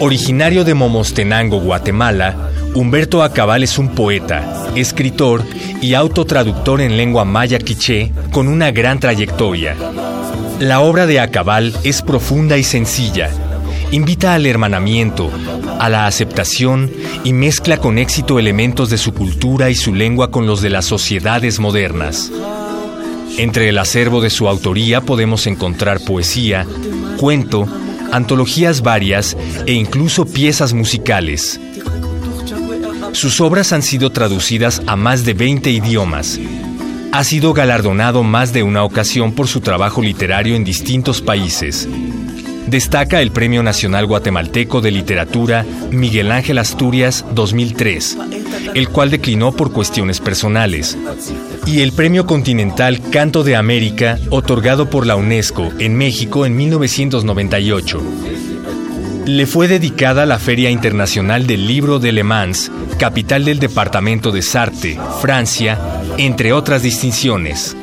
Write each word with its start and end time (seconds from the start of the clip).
Originario 0.00 0.64
de 0.64 0.74
Momostenango, 0.74 1.60
Guatemala, 1.60 2.50
Humberto 2.74 3.22
Acabal 3.22 3.62
es 3.62 3.78
un 3.78 3.90
poeta, 3.90 4.66
escritor 4.74 5.44
y 5.80 5.94
autotraductor 5.94 6.80
en 6.80 6.96
lengua 6.96 7.24
maya 7.24 7.58
quiché 7.58 8.12
con 8.32 8.48
una 8.48 8.70
gran 8.70 9.00
trayectoria. 9.00 9.76
La 10.58 10.80
obra 10.80 11.06
de 11.06 11.20
Acabal 11.20 11.72
es 11.84 12.02
profunda 12.02 12.58
y 12.58 12.64
sencilla. 12.64 13.30
Invita 13.92 14.34
al 14.34 14.46
hermanamiento, 14.46 15.30
a 15.78 15.88
la 15.88 16.06
aceptación 16.06 16.90
y 17.22 17.32
mezcla 17.32 17.76
con 17.76 17.98
éxito 17.98 18.38
elementos 18.38 18.90
de 18.90 18.98
su 18.98 19.14
cultura 19.14 19.70
y 19.70 19.74
su 19.74 19.94
lengua 19.94 20.30
con 20.30 20.46
los 20.46 20.62
de 20.62 20.70
las 20.70 20.84
sociedades 20.84 21.60
modernas. 21.60 22.30
Entre 23.36 23.68
el 23.68 23.78
acervo 23.78 24.20
de 24.20 24.30
su 24.30 24.48
autoría 24.48 25.00
podemos 25.00 25.46
encontrar 25.46 26.00
poesía, 26.00 26.66
cuento, 27.16 27.66
antologías 28.12 28.80
varias 28.80 29.36
e 29.66 29.72
incluso 29.72 30.24
piezas 30.24 30.72
musicales. 30.72 31.60
Sus 33.12 33.40
obras 33.40 33.72
han 33.72 33.82
sido 33.82 34.10
traducidas 34.10 34.82
a 34.86 34.96
más 34.96 35.24
de 35.24 35.34
20 35.34 35.70
idiomas. 35.70 36.38
Ha 37.12 37.24
sido 37.24 37.52
galardonado 37.52 38.22
más 38.22 38.52
de 38.52 38.62
una 38.62 38.84
ocasión 38.84 39.32
por 39.32 39.48
su 39.48 39.60
trabajo 39.60 40.02
literario 40.02 40.54
en 40.56 40.64
distintos 40.64 41.20
países. 41.20 41.88
Destaca 42.66 43.20
el 43.20 43.30
Premio 43.30 43.62
Nacional 43.62 44.06
Guatemalteco 44.06 44.80
de 44.80 44.90
Literatura 44.90 45.64
Miguel 45.90 46.32
Ángel 46.32 46.58
Asturias 46.58 47.24
2003, 47.32 48.18
el 48.74 48.88
cual 48.88 49.10
declinó 49.10 49.52
por 49.52 49.72
cuestiones 49.72 50.20
personales, 50.20 50.96
y 51.66 51.80
el 51.80 51.92
Premio 51.92 52.26
Continental 52.26 53.00
Canto 53.10 53.44
de 53.44 53.56
América, 53.56 54.18
otorgado 54.30 54.90
por 54.90 55.06
la 55.06 55.16
UNESCO 55.16 55.72
en 55.78 55.96
México 55.96 56.46
en 56.46 56.56
1998. 56.56 58.02
Le 59.26 59.46
fue 59.46 59.68
dedicada 59.68 60.26
la 60.26 60.38
Feria 60.38 60.70
Internacional 60.70 61.46
del 61.46 61.66
Libro 61.66 61.98
de 61.98 62.12
Le 62.12 62.24
Mans, 62.24 62.70
capital 62.98 63.44
del 63.44 63.58
departamento 63.58 64.32
de 64.32 64.42
Sarthe, 64.42 64.98
Francia, 65.22 65.78
entre 66.18 66.52
otras 66.52 66.82
distinciones. 66.82 67.74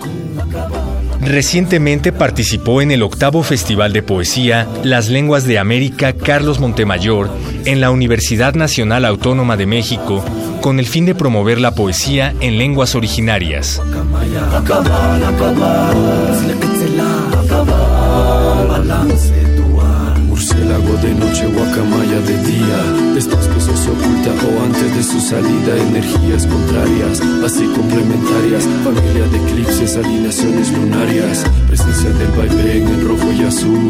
Recientemente 1.22 2.12
participó 2.12 2.82
en 2.82 2.92
el 2.92 3.04
octavo 3.04 3.44
Festival 3.44 3.94
de 3.94 4.02
Poesía 4.02 4.68
Las 4.84 5.08
Lenguas 5.10 5.46
de 5.46 5.60
América 5.60 6.14
Carlos 6.14 6.60
Montemayor 6.60 7.30
en 7.66 7.80
la 7.80 7.92
Universidad 7.92 8.56
Nacional 8.56 9.06
Autónoma 9.06 9.56
de 9.56 9.68
México 9.68 10.26
con 10.62 10.80
el 10.80 10.88
fin 10.88 11.06
de 11.06 11.16
promover 11.16 11.60
la 11.60 11.72
poesía 11.76 12.34
en 12.40 12.58
lenguas 12.58 12.96
originarias. 12.96 13.82
Murciélago 20.72 20.98
de 21.02 21.14
noche, 21.16 21.48
guacamaya 21.48 22.20
de 22.22 22.38
día. 22.44 23.18
Eso 23.18 23.76
se 23.76 23.90
oculta 23.90 24.32
o 24.48 24.64
antes 24.64 24.96
de 24.96 25.04
su 25.04 25.20
salida, 25.20 25.78
energías 25.78 26.48
contrarias, 26.48 27.22
así 27.46 27.66
complementarias. 27.76 28.64
Familia 28.84 29.28
de 29.28 29.38
eclipses, 29.38 29.98
alineaciones 29.98 30.72
lunarias. 30.72 31.44
Presencia 31.68 32.10
del 32.12 32.32
vaivén 32.38 32.88
en 32.88 33.08
rojo 33.08 33.32
y 33.34 33.44
azul. 33.44 33.90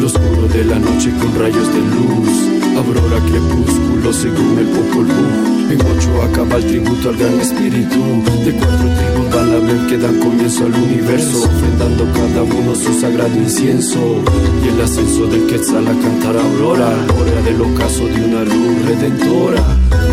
Lo 0.00 0.06
oscuro 0.06 0.48
de 0.48 0.64
la 0.64 0.78
noche 0.78 1.12
con 1.20 1.38
rayos 1.38 1.68
de 1.68 1.80
luz. 1.80 2.76
Aurora 2.76 3.18
crepúsculo 3.28 3.93
según 4.12 4.58
el 4.58 4.66
Popol 4.66 5.06
Vuh. 5.06 5.72
En 5.72 5.80
ocho 5.80 6.22
acaba 6.22 6.56
el 6.56 6.66
tributo 6.66 7.08
al 7.08 7.16
gran 7.16 7.40
espíritu. 7.40 8.00
De 8.44 8.52
cuatro 8.52 8.86
tribus 8.96 9.34
van 9.34 9.50
a 9.50 9.58
ver 9.66 9.86
que 9.88 9.96
dan 9.96 10.18
comienzo 10.20 10.66
al 10.66 10.74
universo. 10.74 11.44
Ofrendando 11.44 12.04
cada 12.12 12.42
uno 12.42 12.74
su 12.74 12.92
sagrado 13.00 13.34
incienso. 13.34 14.22
Y 14.62 14.68
el 14.68 14.80
ascenso 14.80 15.26
del 15.26 15.46
Quetzal 15.46 15.86
a 15.88 15.92
cantar 15.92 16.36
aurora. 16.36 16.90
Hora 17.18 17.42
del 17.42 17.60
ocaso 17.60 18.06
de 18.06 18.24
una 18.24 18.44
luz 18.44 18.84
redentora. 18.84 19.62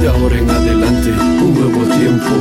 De 0.02 0.08
ahora 0.08 0.38
en 0.38 0.50
adelante, 0.50 1.10
un 1.44 1.54
nuevo 1.54 1.84
tiempo. 1.96 2.34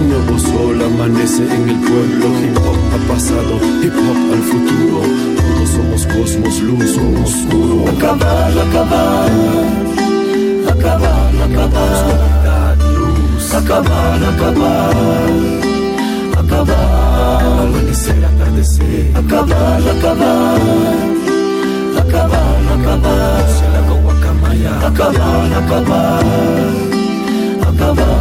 Un 0.00 0.08
nuevo 0.08 0.38
sol 0.38 0.82
amanece 0.82 1.42
en 1.44 1.68
el 1.68 1.76
pueblo. 1.80 2.26
Hip 2.42 2.56
hop 2.58 2.78
ha 2.94 3.12
pasado, 3.12 3.60
hip 3.82 3.92
hop 3.94 4.32
al 4.32 4.42
futuro. 4.42 5.02
Todos 5.36 5.68
somos 5.68 6.06
cosmos, 6.06 6.60
luz 6.62 6.96
o 6.96 7.22
oscuro. 7.22 7.90
Acabar, 7.90 8.58
acabar. 8.58 10.03
Acabar, 10.84 11.32
acabar. 11.44 12.76
Acabar, 13.56 14.20
acabar. 14.30 14.94
Acabar. 16.36 17.42
Amanecer, 17.62 18.22
atardecer. 18.22 19.16
Acabar, 19.16 19.80
acabar. 19.80 20.60
Acabar, 22.00 22.60
acabar. 22.74 23.40
Murciélago, 23.40 23.94
guacamaya. 24.04 24.72
Acabar, 24.86 25.48
acabar. 25.56 26.24
Acabar. 27.66 28.14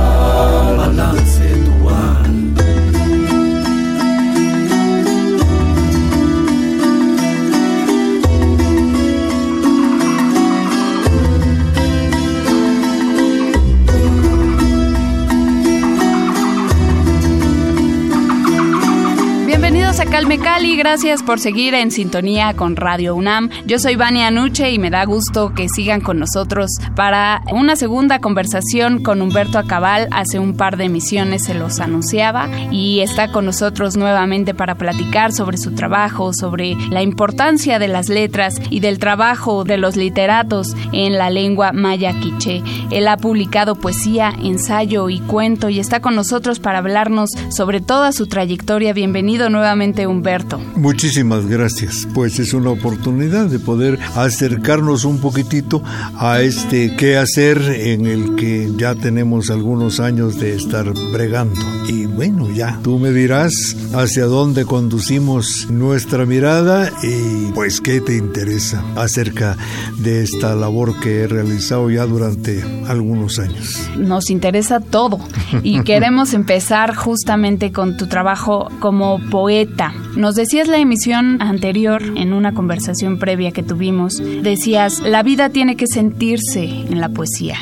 Gracias 20.83 21.23
por 21.23 21.39
seguir 21.39 21.75
en 21.75 21.91
sintonía 21.91 22.53
con 22.55 22.75
Radio 22.75 23.15
UNAM. 23.15 23.49
Yo 23.65 23.79
soy 23.79 23.95
Vania 23.95 24.27
Anuche 24.27 24.69
y 24.69 24.79
me 24.79 24.89
da 24.89 25.05
gusto 25.05 25.53
que 25.53 25.69
sigan 25.69 26.01
con 26.01 26.19
nosotros 26.19 26.71
para 26.93 27.41
una 27.53 27.77
segunda 27.77 28.19
conversación 28.19 29.01
con 29.01 29.21
Humberto 29.21 29.57
Acabal. 29.57 30.09
Hace 30.11 30.39
un 30.39 30.57
par 30.57 30.75
de 30.75 30.83
emisiones 30.83 31.45
se 31.45 31.53
los 31.53 31.79
anunciaba 31.79 32.49
y 32.69 32.99
está 32.99 33.31
con 33.31 33.45
nosotros 33.45 33.95
nuevamente 33.95 34.53
para 34.53 34.75
platicar 34.75 35.31
sobre 35.31 35.57
su 35.57 35.73
trabajo, 35.73 36.33
sobre 36.33 36.75
la 36.89 37.01
importancia 37.01 37.79
de 37.79 37.87
las 37.87 38.09
letras 38.09 38.59
y 38.69 38.81
del 38.81 38.99
trabajo 38.99 39.63
de 39.63 39.77
los 39.77 39.95
literatos 39.95 40.75
en 40.91 41.17
la 41.17 41.29
lengua 41.29 41.71
maya 41.71 42.13
quiché. 42.19 42.61
Él 42.91 43.07
ha 43.07 43.15
publicado 43.15 43.75
poesía, 43.75 44.33
ensayo 44.43 45.09
y 45.09 45.21
cuento 45.21 45.69
y 45.69 45.79
está 45.79 46.01
con 46.01 46.13
nosotros 46.13 46.59
para 46.59 46.79
hablarnos 46.79 47.29
sobre 47.51 47.79
toda 47.79 48.11
su 48.11 48.27
trayectoria. 48.27 48.91
Bienvenido 48.91 49.49
nuevamente 49.49 50.07
Humberto. 50.07 50.59
Muchísimas 50.75 51.45
gracias. 51.45 52.07
Pues 52.13 52.39
es 52.39 52.53
una 52.53 52.71
oportunidad 52.71 53.45
de 53.45 53.59
poder 53.59 53.99
acercarnos 54.15 55.05
un 55.05 55.19
poquitito 55.19 55.83
a 56.17 56.41
este 56.41 56.95
qué 56.95 57.17
hacer 57.17 57.61
en 57.61 58.05
el 58.05 58.35
que 58.35 58.71
ya 58.75 58.95
tenemos 58.95 59.49
algunos 59.49 59.99
años 59.99 60.39
de 60.39 60.55
estar 60.55 60.91
bregando. 61.11 61.59
Y 61.87 62.05
bueno, 62.05 62.49
ya 62.49 62.79
tú 62.83 62.97
me 62.97 63.11
dirás 63.11 63.75
hacia 63.93 64.25
dónde 64.25 64.65
conducimos 64.65 65.67
nuestra 65.69 66.25
mirada 66.25 66.91
y 67.03 67.51
pues 67.53 67.79
qué 67.79 68.01
te 68.01 68.17
interesa 68.17 68.83
acerca 68.95 69.57
de 69.99 70.23
esta 70.23 70.55
labor 70.55 70.99
que 70.99 71.21
he 71.21 71.27
realizado 71.27 71.89
ya 71.89 72.05
durante 72.05 72.63
algunos 72.87 73.39
años. 73.39 73.89
Nos 73.97 74.29
interesa 74.29 74.79
todo 74.79 75.19
y 75.61 75.81
queremos 75.83 76.33
empezar 76.33 76.95
justamente 76.95 77.71
con 77.71 77.97
tu 77.97 78.07
trabajo 78.07 78.69
como 78.79 79.19
poeta. 79.29 79.93
Nos 80.15 80.35
decías 80.35 80.62
la 80.67 80.77
emisión 80.77 81.41
anterior, 81.41 82.01
en 82.15 82.33
una 82.33 82.53
conversación 82.53 83.19
previa 83.19 83.51
que 83.51 83.63
tuvimos, 83.63 84.21
decías, 84.41 84.99
la 84.99 85.23
vida 85.23 85.49
tiene 85.49 85.75
que 85.75 85.87
sentirse 85.87 86.63
en 86.63 86.99
la 86.99 87.09
poesía. 87.09 87.57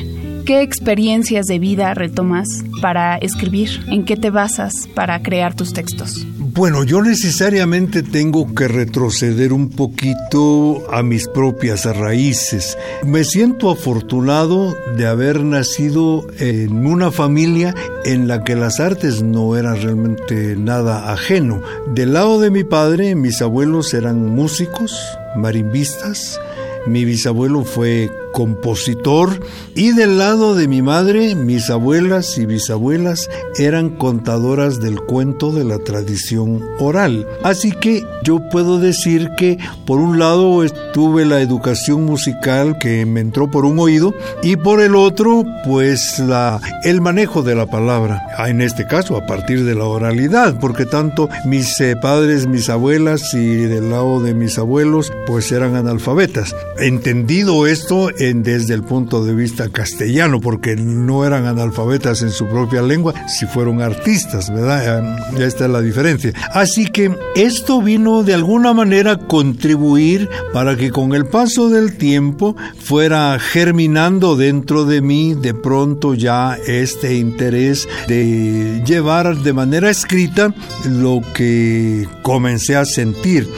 ¿Qué 0.45 0.51
¿qué 0.51 0.63
experiencias 0.63 1.45
de 1.45 1.59
vida 1.59 1.93
retomas 1.93 2.45
para 2.81 3.15
escribir? 3.15 3.69
¿En 3.87 4.03
qué 4.03 4.17
te 4.17 4.31
basas 4.31 4.89
para 4.93 5.21
crear 5.21 5.53
tus 5.55 5.71
textos? 5.71 6.25
Bueno, 6.53 6.83
yo 6.83 7.01
necesariamente 7.01 8.03
tengo 8.03 8.53
que 8.53 8.67
retroceder 8.67 9.53
un 9.53 9.69
poquito 9.69 10.83
a 10.91 11.01
mis 11.01 11.29
propias 11.29 11.85
raíces. 11.85 12.77
Me 13.05 13.23
siento 13.23 13.71
afortunado 13.71 14.75
de 14.97 15.07
haber 15.07 15.45
nacido 15.45 16.27
en 16.39 16.85
una 16.85 17.09
familia 17.09 17.73
en 18.03 18.27
la 18.27 18.43
que 18.43 18.57
las 18.57 18.81
artes 18.81 19.21
no 19.21 19.55
eran 19.55 19.81
realmente 19.81 20.57
nada 20.57 21.13
ajeno. 21.13 21.61
Del 21.95 22.11
lado 22.11 22.41
de 22.41 22.51
mi 22.51 22.65
padre, 22.65 23.15
mis 23.15 23.41
abuelos 23.41 23.93
eran 23.93 24.25
músicos, 24.25 24.93
marimbistas, 25.37 26.37
mi 26.87 27.05
bisabuelo 27.05 27.63
fue 27.63 28.09
compositor 28.31 29.45
y 29.75 29.91
del 29.91 30.17
lado 30.17 30.55
de 30.55 30.67
mi 30.67 30.81
madre, 30.81 31.35
mis 31.35 31.69
abuelas 31.69 32.37
y 32.37 32.45
bisabuelas 32.45 33.29
eran 33.57 33.89
contadoras 33.89 34.79
del 34.79 35.01
cuento 35.01 35.51
de 35.51 35.63
la 35.63 35.79
tradición 35.79 36.61
oral. 36.79 37.27
Así 37.43 37.71
que 37.71 38.05
yo 38.23 38.39
puedo 38.49 38.79
decir 38.79 39.31
que 39.37 39.57
por 39.85 39.99
un 39.99 40.19
lado 40.19 40.63
tuve 40.93 41.25
la 41.25 41.41
educación 41.41 42.05
musical 42.05 42.77
que 42.79 43.05
me 43.05 43.19
entró 43.19 43.49
por 43.49 43.65
un 43.65 43.79
oído 43.79 44.13
y 44.43 44.55
por 44.55 44.81
el 44.81 44.95
otro 44.95 45.43
pues 45.65 46.19
la 46.19 46.59
el 46.83 47.01
manejo 47.01 47.43
de 47.43 47.55
la 47.55 47.65
palabra, 47.65 48.21
ah, 48.37 48.49
en 48.49 48.61
este 48.61 48.87
caso 48.87 49.15
a 49.15 49.25
partir 49.25 49.63
de 49.65 49.75
la 49.75 49.85
oralidad, 49.85 50.59
porque 50.59 50.85
tanto 50.85 51.29
mis 51.45 51.79
eh, 51.81 51.95
padres, 51.95 52.47
mis 52.47 52.69
abuelas 52.69 53.33
y 53.33 53.55
del 53.55 53.89
lado 53.89 54.21
de 54.21 54.33
mis 54.33 54.57
abuelos 54.57 55.11
pues 55.27 55.51
eran 55.51 55.75
analfabetas. 55.75 56.55
Entendido 56.79 57.67
esto, 57.67 58.09
desde 58.17 58.73
el 58.73 58.83
punto 58.83 59.23
de 59.23 59.33
vista 59.33 59.69
castellano, 59.69 60.39
porque 60.39 60.75
no 60.75 61.25
eran 61.25 61.45
analfabetas 61.45 62.21
en 62.21 62.31
su 62.31 62.47
propia 62.47 62.81
lengua, 62.81 63.13
si 63.27 63.45
fueron 63.45 63.81
artistas, 63.81 64.51
¿verdad? 64.53 65.03
Esta 65.39 65.65
es 65.65 65.71
la 65.71 65.81
diferencia. 65.81 66.33
Así 66.53 66.87
que 66.87 67.15
esto 67.35 67.81
vino 67.81 68.23
de 68.23 68.33
alguna 68.33 68.73
manera 68.73 69.11
a 69.11 69.17
contribuir 69.17 70.29
para 70.53 70.75
que 70.77 70.91
con 70.91 71.13
el 71.13 71.25
paso 71.25 71.69
del 71.69 71.97
tiempo 71.97 72.55
fuera 72.79 73.37
germinando 73.39 74.35
dentro 74.35 74.85
de 74.85 75.01
mí 75.01 75.33
de 75.33 75.53
pronto 75.53 76.13
ya 76.13 76.57
este 76.67 77.15
interés 77.15 77.87
de 78.07 78.81
llevar 78.85 79.37
de 79.37 79.53
manera 79.53 79.89
escrita 79.89 80.53
lo 80.85 81.21
que 81.33 82.07
comencé 82.21 82.75
a 82.75 82.85
sentir 82.85 83.49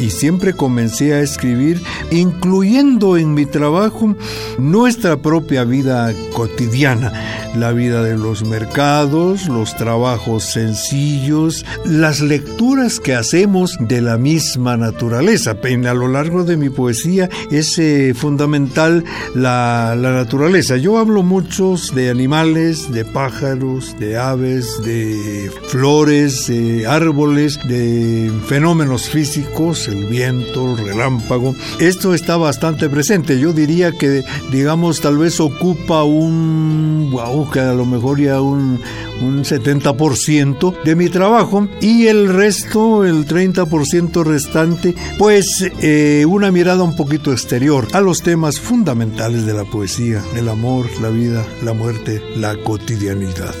y 0.00 0.10
siempre 0.10 0.52
comencé 0.52 1.14
a 1.14 1.20
escribir, 1.20 1.80
incluyendo 2.10 3.16
en 3.16 3.34
mi 3.34 3.46
trabajo 3.46 4.14
nuestra 4.58 5.16
propia 5.16 5.64
vida 5.64 6.12
cotidiana, 6.32 7.12
la 7.54 7.72
vida 7.72 8.02
de 8.02 8.16
los 8.16 8.44
mercados, 8.44 9.48
los 9.48 9.76
trabajos 9.76 10.44
sencillos, 10.44 11.64
las 11.84 12.20
lecturas 12.20 13.00
que 13.00 13.14
hacemos 13.14 13.76
de 13.80 14.02
la 14.02 14.18
misma 14.18 14.76
naturaleza. 14.76 15.52
a 15.52 15.94
lo 15.94 16.08
largo 16.08 16.44
de 16.44 16.56
mi 16.56 16.68
poesía 16.68 17.28
es 17.50 17.78
eh, 17.78 18.14
fundamental 18.14 19.04
la, 19.34 19.94
la 19.96 20.12
naturaleza. 20.12 20.76
Yo 20.76 20.98
hablo 20.98 21.22
muchos 21.22 21.94
de 21.94 22.10
animales, 22.10 22.92
de 22.92 23.04
pájaros, 23.04 23.96
de 23.98 24.16
aves, 24.16 24.82
de 24.84 25.50
flores, 25.68 26.46
de 26.48 26.86
árboles, 26.86 27.58
de 27.66 28.30
fenómenos 28.46 29.08
físicos 29.08 29.75
el 29.88 30.04
viento, 30.06 30.70
el 30.70 30.86
relámpago. 30.86 31.54
Esto 31.78 32.14
está 32.14 32.36
bastante 32.36 32.88
presente. 32.88 33.38
Yo 33.38 33.52
diría 33.52 33.92
que, 33.92 34.24
digamos, 34.50 35.00
tal 35.00 35.18
vez 35.18 35.40
ocupa 35.40 36.02
un, 36.02 37.10
wow, 37.12 37.50
que 37.50 37.60
a 37.60 37.74
lo 37.74 37.84
mejor 37.84 38.20
ya 38.20 38.40
un, 38.40 38.80
un 39.22 39.44
70% 39.44 40.82
de 40.82 40.96
mi 40.96 41.08
trabajo 41.08 41.68
y 41.80 42.06
el 42.06 42.28
resto, 42.32 43.04
el 43.04 43.26
30% 43.26 44.24
restante, 44.24 44.94
pues 45.18 45.64
eh, 45.82 46.24
una 46.26 46.50
mirada 46.50 46.82
un 46.82 46.96
poquito 46.96 47.32
exterior 47.32 47.86
a 47.92 48.00
los 48.00 48.22
temas 48.22 48.60
fundamentales 48.60 49.46
de 49.46 49.54
la 49.54 49.64
poesía, 49.64 50.22
el 50.36 50.48
amor, 50.48 50.86
la 51.00 51.10
vida, 51.10 51.44
la 51.62 51.72
muerte, 51.72 52.22
la 52.36 52.56
cotidianidad. 52.56 53.54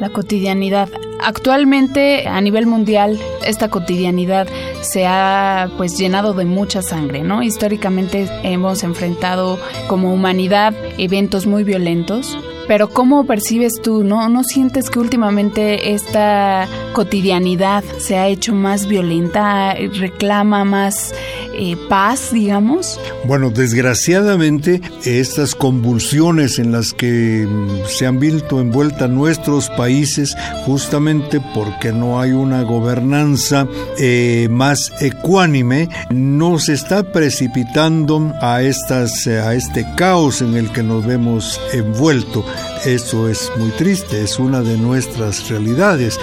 La 0.00 0.10
cotidianidad. 0.10 0.88
Actualmente 1.20 2.26
a 2.28 2.40
nivel 2.40 2.66
mundial 2.66 3.18
esta 3.44 3.68
cotidianidad 3.68 4.46
se 4.80 5.06
ha 5.06 5.68
pues 5.76 5.98
llenado 5.98 6.32
de 6.32 6.44
mucha 6.44 6.82
sangre, 6.82 7.22
¿no? 7.22 7.42
Históricamente 7.42 8.28
hemos 8.42 8.82
enfrentado 8.82 9.58
como 9.88 10.12
humanidad 10.12 10.74
eventos 10.96 11.46
muy 11.46 11.64
violentos, 11.64 12.38
pero 12.68 12.90
¿cómo 12.90 13.26
percibes 13.26 13.80
tú, 13.82 14.04
no? 14.04 14.28
¿No 14.28 14.44
sientes 14.44 14.90
que 14.90 15.00
últimamente 15.00 15.94
esta 15.94 16.68
cotidianidad 16.92 17.82
se 17.98 18.18
ha 18.18 18.28
hecho 18.28 18.54
más 18.54 18.86
violenta, 18.86 19.74
reclama 19.74 20.64
más 20.64 21.14
eh, 21.54 21.76
paz, 21.88 22.30
digamos? 22.30 23.00
Bueno, 23.24 23.50
desgraciadamente 23.50 24.82
estas 25.04 25.54
convulsiones 25.54 26.58
en 26.58 26.70
las 26.70 26.92
que 26.92 27.46
mm, 27.48 27.86
se 27.88 28.06
han 28.06 28.20
visto 28.20 28.60
envueltas 28.60 29.08
nuestros 29.08 29.70
países 29.70 30.36
justamente 30.66 31.40
porque 31.54 31.92
no 31.92 32.20
hay 32.20 32.32
una 32.32 32.62
gobernanza 32.62 33.66
eh, 33.98 34.46
más 34.50 34.92
ecuánime, 35.00 35.88
nos 36.10 36.68
está 36.68 37.02
precipitando 37.02 38.34
a, 38.42 38.62
estas, 38.62 39.26
eh, 39.26 39.40
a 39.40 39.54
este 39.54 39.86
caos 39.96 40.42
en 40.42 40.54
el 40.54 40.70
que 40.70 40.82
nos 40.82 41.06
vemos 41.06 41.60
envueltos. 41.72 42.44
Eso 42.84 43.28
es 43.28 43.50
muy 43.56 43.70
triste, 43.70 44.22
es 44.22 44.38
una 44.38 44.62
de 44.62 44.76
nuestras 44.76 45.48
realidades 45.48 46.18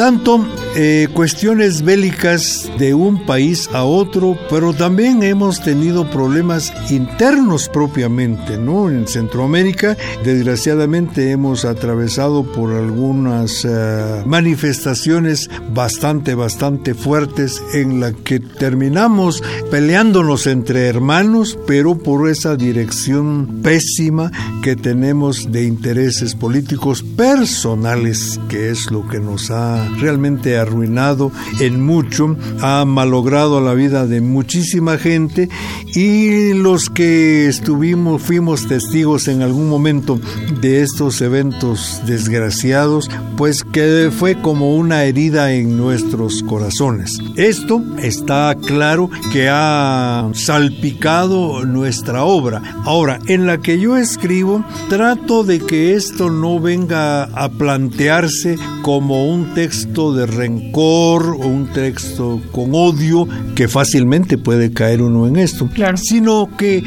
tanto 0.00 0.42
eh, 0.76 1.08
cuestiones 1.12 1.82
bélicas 1.82 2.70
de 2.78 2.94
un 2.94 3.26
país 3.26 3.68
a 3.74 3.84
otro, 3.84 4.34
pero 4.48 4.72
también 4.72 5.22
hemos 5.22 5.62
tenido 5.62 6.08
problemas 6.08 6.72
internos 6.90 7.68
propiamente, 7.68 8.56
¿no? 8.56 8.88
En 8.88 9.06
Centroamérica, 9.06 9.98
desgraciadamente, 10.24 11.32
hemos 11.32 11.66
atravesado 11.66 12.44
por 12.44 12.72
algunas 12.72 13.66
eh, 13.68 14.22
manifestaciones 14.24 15.50
bastante, 15.74 16.34
bastante 16.34 16.94
fuertes 16.94 17.62
en 17.74 18.00
la 18.00 18.12
que 18.14 18.40
terminamos 18.40 19.42
peleándonos 19.70 20.46
entre 20.46 20.86
hermanos, 20.86 21.58
pero 21.66 21.98
por 21.98 22.30
esa 22.30 22.56
dirección 22.56 23.60
pésima 23.62 24.32
que 24.62 24.76
tenemos 24.76 25.52
de 25.52 25.64
intereses 25.64 26.34
políticos 26.34 27.02
personales, 27.02 28.40
que 28.48 28.70
es 28.70 28.90
lo 28.90 29.06
que 29.06 29.20
nos 29.20 29.50
ha 29.50 29.89
realmente 29.98 30.56
arruinado 30.58 31.32
en 31.60 31.84
mucho, 31.84 32.36
ha 32.60 32.84
malogrado 32.84 33.60
la 33.60 33.74
vida 33.74 34.06
de 34.06 34.20
muchísima 34.20 34.98
gente 34.98 35.48
y 35.94 36.52
los 36.54 36.88
que 36.88 37.48
estuvimos, 37.48 38.22
fuimos 38.22 38.66
testigos 38.68 39.28
en 39.28 39.42
algún 39.42 39.68
momento 39.68 40.20
de 40.60 40.82
estos 40.82 41.20
eventos 41.20 42.00
desgraciados, 42.06 43.10
pues 43.36 43.64
que 43.64 44.10
fue 44.16 44.40
como 44.40 44.76
una 44.76 45.04
herida 45.04 45.52
en 45.52 45.76
nuestros 45.76 46.42
corazones. 46.42 47.18
Esto 47.36 47.82
está 47.98 48.54
claro 48.66 49.10
que 49.32 49.48
ha 49.50 50.30
salpicado 50.34 51.64
nuestra 51.64 52.24
obra. 52.24 52.62
Ahora, 52.84 53.18
en 53.26 53.46
la 53.46 53.58
que 53.58 53.80
yo 53.80 53.96
escribo, 53.96 54.64
trato 54.88 55.44
de 55.44 55.60
que 55.60 55.94
esto 55.94 56.30
no 56.30 56.60
venga 56.60 57.24
a 57.24 57.48
plantearse 57.48 58.58
como 58.82 59.26
un 59.26 59.54
texto 59.54 59.79
de 59.86 60.26
rencor 60.26 61.36
o 61.40 61.46
un 61.46 61.68
texto 61.72 62.40
con 62.52 62.74
odio 62.74 63.26
que 63.54 63.66
fácilmente 63.66 64.38
puede 64.38 64.72
caer 64.72 65.02
uno 65.02 65.26
en 65.26 65.36
esto, 65.36 65.68
claro. 65.72 65.96
sino 65.96 66.48
que 66.56 66.84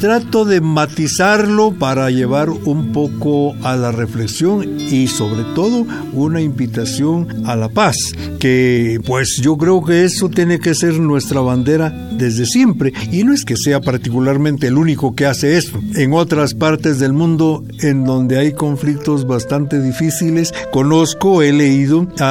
trato 0.00 0.44
de 0.44 0.60
matizarlo 0.60 1.72
para 1.72 2.10
llevar 2.10 2.50
un 2.50 2.92
poco 2.92 3.54
a 3.62 3.76
la 3.76 3.92
reflexión 3.92 4.78
y 4.78 5.08
sobre 5.08 5.42
todo 5.54 5.86
una 6.12 6.40
invitación 6.40 7.46
a 7.46 7.56
la 7.56 7.68
paz, 7.68 7.96
que 8.38 9.00
pues 9.04 9.40
yo 9.42 9.56
creo 9.56 9.84
que 9.84 10.04
eso 10.04 10.28
tiene 10.28 10.58
que 10.58 10.74
ser 10.74 10.98
nuestra 11.00 11.40
bandera 11.40 11.90
desde 12.12 12.46
siempre 12.46 12.92
y 13.10 13.24
no 13.24 13.32
es 13.32 13.44
que 13.44 13.56
sea 13.56 13.80
particularmente 13.80 14.68
el 14.68 14.78
único 14.78 15.14
que 15.14 15.26
hace 15.26 15.56
esto. 15.56 15.80
En 15.94 16.12
otras 16.12 16.54
partes 16.54 16.98
del 16.98 17.12
mundo 17.12 17.64
en 17.80 18.04
donde 18.04 18.38
hay 18.38 18.52
conflictos 18.52 19.26
bastante 19.26 19.80
difíciles, 19.80 20.52
conozco, 20.72 21.42
he 21.42 21.52
leído 21.52 22.06
a 22.18 22.25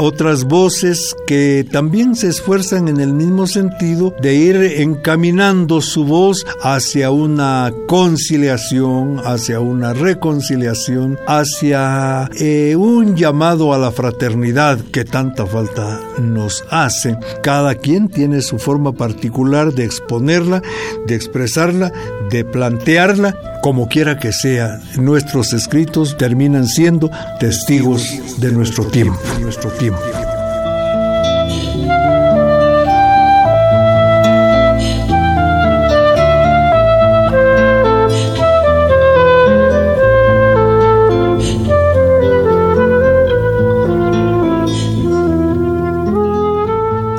otras 0.00 0.44
voces 0.44 1.14
que 1.26 1.66
también 1.70 2.14
se 2.16 2.28
esfuerzan 2.28 2.88
en 2.88 3.00
el 3.00 3.12
mismo 3.12 3.46
sentido 3.46 4.14
de 4.20 4.34
ir 4.34 4.56
encaminando 4.56 5.80
su 5.80 6.04
voz 6.04 6.46
hacia 6.62 7.10
una 7.10 7.72
conciliación, 7.86 9.20
hacia 9.24 9.60
una 9.60 9.92
reconciliación, 9.92 11.18
hacia 11.26 12.28
eh, 12.38 12.76
un 12.76 13.16
llamado 13.16 13.74
a 13.74 13.78
la 13.78 13.90
fraternidad 13.90 14.78
que 14.92 15.04
tanta 15.04 15.46
falta 15.46 16.00
nos 16.20 16.64
hace. 16.70 17.16
Cada 17.42 17.74
quien 17.74 18.08
tiene 18.08 18.42
su 18.42 18.58
forma 18.58 18.92
particular 18.92 19.72
de 19.72 19.84
exponerla, 19.84 20.62
de 21.06 21.14
expresarla, 21.14 21.92
de 22.30 22.44
plantearla, 22.44 23.60
como 23.62 23.88
quiera 23.88 24.18
que 24.18 24.32
sea, 24.32 24.80
nuestros 24.96 25.52
escritos 25.52 26.16
terminan 26.16 26.66
siendo 26.66 27.10
testigos 27.38 28.40
de 28.40 28.52
nuestro 28.52 28.84
tiempo, 28.86 29.20
nuestro 29.40 29.70
tiempo. 29.70 30.00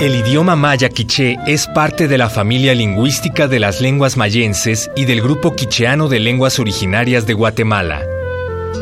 El 0.01 0.15
idioma 0.15 0.55
maya 0.55 0.89
quiché 0.89 1.37
es 1.45 1.67
parte 1.67 2.07
de 2.07 2.17
la 2.17 2.27
familia 2.27 2.73
lingüística 2.73 3.47
de 3.47 3.59
las 3.59 3.81
lenguas 3.81 4.17
mayenses 4.17 4.89
y 4.95 5.05
del 5.05 5.21
grupo 5.21 5.55
quicheano 5.55 6.09
de 6.09 6.19
lenguas 6.19 6.57
originarias 6.57 7.27
de 7.27 7.35
Guatemala. 7.35 8.01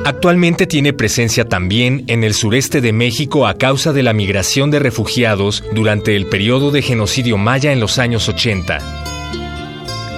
Actualmente 0.06 0.66
tiene 0.66 0.94
presencia 0.94 1.44
también 1.44 2.06
en 2.08 2.24
el 2.24 2.34
sureste 2.34 2.80
de 2.80 2.94
México 2.94 3.48
a 3.48 3.56
causa 3.56 3.92
de 3.92 4.02
la 4.02 4.14
migración 4.14 4.72
de 4.72 4.80
refugiados 4.80 5.62
durante 5.74 6.16
el 6.16 6.26
periodo 6.26 6.72
de 6.72 6.82
genocidio 6.82 7.38
maya 7.38 7.74
en 7.74 7.82
los 7.82 8.00
años 8.00 8.30
80. 8.30 8.80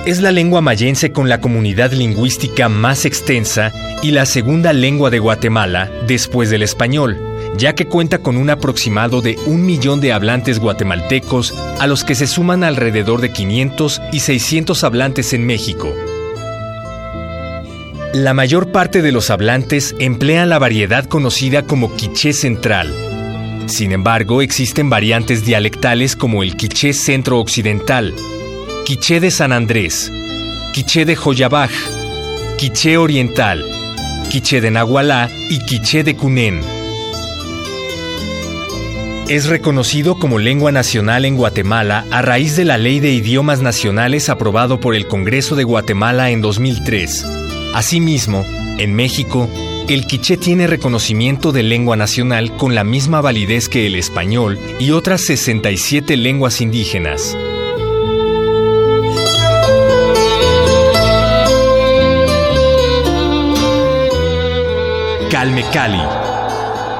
Es 0.05 0.22
la 0.22 0.31
lengua 0.31 0.62
mayense 0.62 1.12
con 1.12 1.29
la 1.29 1.41
comunidad 1.41 1.93
lingüística 1.93 2.70
más 2.70 3.05
extensa 3.05 3.72
y 4.03 4.12
la 4.12 4.27
segunda 4.27 4.72
lengua 4.72 5.10
de 5.10 5.17
Guatemala 5.17 5.89
después 6.05 6.51
del 6.51 6.62
español 6.62 7.30
ya 7.58 7.75
que 7.75 7.88
cuenta 7.88 8.20
con 8.20 8.38
un 8.38 8.50
aproximado 8.50 9.22
de 9.22 9.38
un 9.46 9.65
millón 9.65 10.01
de 10.01 10.13
hablantes 10.13 10.60
guatemaltecos, 10.60 11.53
a 11.79 11.88
los 11.88 12.03
que 12.03 12.15
se 12.15 12.27
suman 12.27 12.63
alrededor 12.63 13.22
de 13.22 13.31
500 13.31 14.01
y 14.12 14.20
600 14.22 14.84
hablantes 14.84 15.34
en 15.34 15.46
México. 15.46 15.93
La 18.13 18.34
mayor 18.34 18.72
parte 18.72 19.01
de 19.01 19.13
los 19.13 19.29
hablantes 19.29 19.96
emplean 20.00 20.50
la 20.50 20.60
variedad 20.60 21.05
conocida 21.05 21.63
como 21.63 21.96
quiché 21.96 22.34
central. 22.34 22.93
Sin 23.67 23.93
embargo, 23.93 24.41
existen 24.41 24.89
variantes 24.89 25.46
dialectales 25.46 26.17
como 26.17 26.43
el 26.43 26.58
quiché 26.58 26.91
centro-occidental, 26.91 28.13
quiché 28.86 29.22
de 29.22 29.31
San 29.31 29.53
Andrés, 29.53 30.12
quiché 30.74 31.05
de 31.05 31.15
Joyabaj, 31.15 31.72
quiché 32.58 32.98
oriental, 32.98 33.63
quiché 34.29 34.60
de 34.60 34.72
Nahualá 34.72 35.29
y 35.50 35.60
quiché 35.60 36.03
de 36.03 36.17
Cunén. 36.17 36.80
Es 39.29 39.47
reconocido 39.47 40.19
como 40.19 40.39
lengua 40.39 40.71
nacional 40.71 41.23
en 41.25 41.37
Guatemala 41.37 42.05
a 42.11 42.21
raíz 42.21 42.55
de 42.55 42.65
la 42.65 42.77
Ley 42.77 42.99
de 42.99 43.11
Idiomas 43.11 43.61
Nacionales 43.61 44.27
aprobado 44.29 44.79
por 44.79 44.93
el 44.93 45.07
Congreso 45.07 45.55
de 45.55 45.63
Guatemala 45.63 46.31
en 46.31 46.41
2003. 46.41 47.25
Asimismo, 47.73 48.45
en 48.77 48.93
México, 48.93 49.49
el 49.87 50.05
quiché 50.05 50.37
tiene 50.37 50.67
reconocimiento 50.67 51.51
de 51.51 51.63
lengua 51.63 51.95
nacional 51.95 52.55
con 52.57 52.75
la 52.75 52.83
misma 52.83 53.21
validez 53.21 53.69
que 53.69 53.87
el 53.87 53.95
español 53.95 54.59
y 54.79 54.91
otras 54.91 55.21
67 55.21 56.17
lenguas 56.17 56.59
indígenas. 56.59 57.37
Calme 65.29 65.63
Cali 65.71 66.30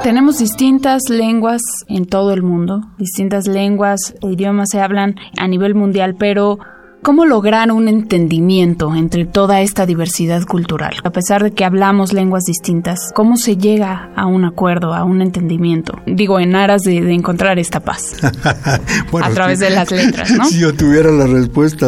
tenemos 0.04 0.40
distintas 0.40 1.04
lenguas 1.10 1.62
en 1.88 2.06
todo 2.06 2.34
el 2.34 2.42
mundo, 2.42 2.82
distintas 2.98 3.48
lenguas 3.48 4.16
e 4.22 4.28
idiomas 4.28 4.70
se 4.72 4.82
hablan 4.82 5.16
a 5.38 5.48
nivel 5.48 5.76
mundial, 5.76 6.16
pero 6.18 6.60
¿Cómo 7.04 7.26
lograr 7.26 7.72
un 7.72 7.88
entendimiento 7.88 8.94
entre 8.94 9.26
toda 9.26 9.62
esta 9.62 9.88
diversidad 9.88 10.44
cultural? 10.44 10.94
A 11.04 11.10
pesar 11.10 11.42
de 11.42 11.50
que 11.50 11.66
hablamos 11.66 12.14
lenguas 12.14 12.44
distintas, 12.44 13.00
¿cómo 13.16 13.38
se 13.38 13.58
llega 13.58 14.12
a 14.16 14.28
un 14.28 14.46
acuerdo, 14.46 14.94
a 14.94 15.04
un 15.04 15.24
entendimiento? 15.24 16.00
Digo, 16.06 16.40
en 16.40 16.56
aras 16.56 16.84
de, 16.84 16.98
encontrar 17.12 17.58
esta 17.58 17.80
paz. 17.80 18.14
a 18.24 19.30
través 19.32 19.58
de 19.58 19.72
las 19.72 19.90
letras, 19.92 20.30
¿no? 20.30 20.46
Si 20.46 20.60
yo 20.60 20.76
tuviera 20.76 21.12
la 21.12 21.26
respuesta, 21.26 21.88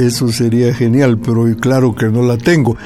eso 0.00 0.28
sería 0.28 0.72
genial, 0.72 1.18
pero 1.18 1.44
claro 1.56 1.96
que 1.96 2.06
no 2.06 2.22
la 2.22 2.38
tengo. 2.38 2.76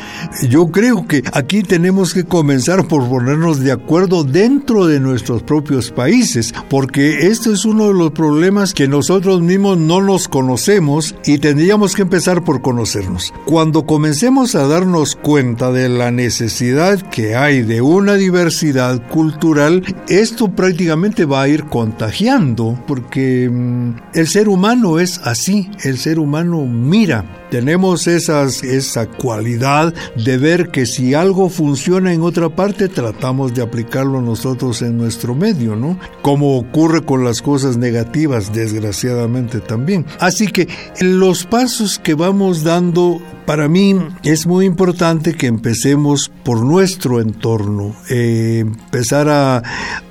Yo 0.48 0.68
creo 0.68 1.06
que 1.06 1.22
aquí 1.34 1.62
tenemos 1.62 2.14
que 2.14 2.24
comenzar 2.24 2.88
por 2.88 3.06
ponernos 3.06 3.60
de 3.60 3.72
acuerdo 3.72 4.24
dentro 4.24 4.86
de 4.86 4.98
nuestros 4.98 5.42
propios 5.42 5.90
países, 5.90 6.54
porque 6.70 7.26
este 7.26 7.52
es 7.52 7.66
uno 7.66 7.88
de 7.88 7.94
los 7.94 8.12
problemas 8.12 8.72
que 8.72 8.88
nosotros 8.88 9.42
mismos 9.42 9.76
no 9.76 10.00
nos 10.00 10.26
conocemos 10.26 11.14
y 11.26 11.36
tendríamos 11.36 11.65
tendríamos 11.66 11.96
que 11.96 12.02
empezar 12.02 12.44
por 12.44 12.62
conocernos. 12.62 13.34
Cuando 13.44 13.86
comencemos 13.86 14.54
a 14.54 14.68
darnos 14.68 15.16
cuenta 15.16 15.72
de 15.72 15.88
la 15.88 16.12
necesidad 16.12 17.00
que 17.10 17.34
hay 17.34 17.62
de 17.62 17.80
una 17.80 18.14
diversidad 18.14 19.04
cultural, 19.08 19.82
esto 20.06 20.46
prácticamente 20.46 21.24
va 21.24 21.42
a 21.42 21.48
ir 21.48 21.64
contagiando, 21.64 22.78
porque 22.86 23.50
mm, 23.50 23.96
el 24.14 24.28
ser 24.28 24.48
humano 24.48 25.00
es 25.00 25.18
así, 25.24 25.68
el 25.82 25.98
ser 25.98 26.20
humano 26.20 26.64
mira 26.66 27.45
tenemos 27.50 28.06
esas, 28.06 28.62
esa 28.62 29.06
cualidad 29.06 29.94
de 30.16 30.38
ver 30.38 30.68
que 30.68 30.86
si 30.86 31.14
algo 31.14 31.48
funciona 31.48 32.12
en 32.12 32.22
otra 32.22 32.48
parte, 32.48 32.88
tratamos 32.88 33.54
de 33.54 33.62
aplicarlo 33.62 34.20
nosotros 34.20 34.82
en 34.82 34.96
nuestro 34.96 35.34
medio, 35.34 35.76
¿no? 35.76 35.98
Como 36.22 36.58
ocurre 36.58 37.04
con 37.04 37.24
las 37.24 37.42
cosas 37.42 37.76
negativas, 37.76 38.52
desgraciadamente 38.52 39.60
también. 39.60 40.06
Así 40.18 40.48
que 40.48 40.68
los 41.00 41.44
pasos 41.44 41.98
que 41.98 42.14
vamos 42.14 42.64
dando, 42.64 43.20
para 43.46 43.68
mí 43.68 43.96
es 44.22 44.46
muy 44.46 44.66
importante 44.66 45.34
que 45.34 45.46
empecemos 45.46 46.30
por 46.44 46.64
nuestro 46.64 47.20
entorno, 47.20 47.94
eh, 48.10 48.58
empezar 48.60 49.28
a, 49.28 49.62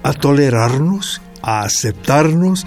a 0.03 0.13
tolerarnos, 0.13 1.21
a 1.41 1.61
aceptarnos 1.61 2.65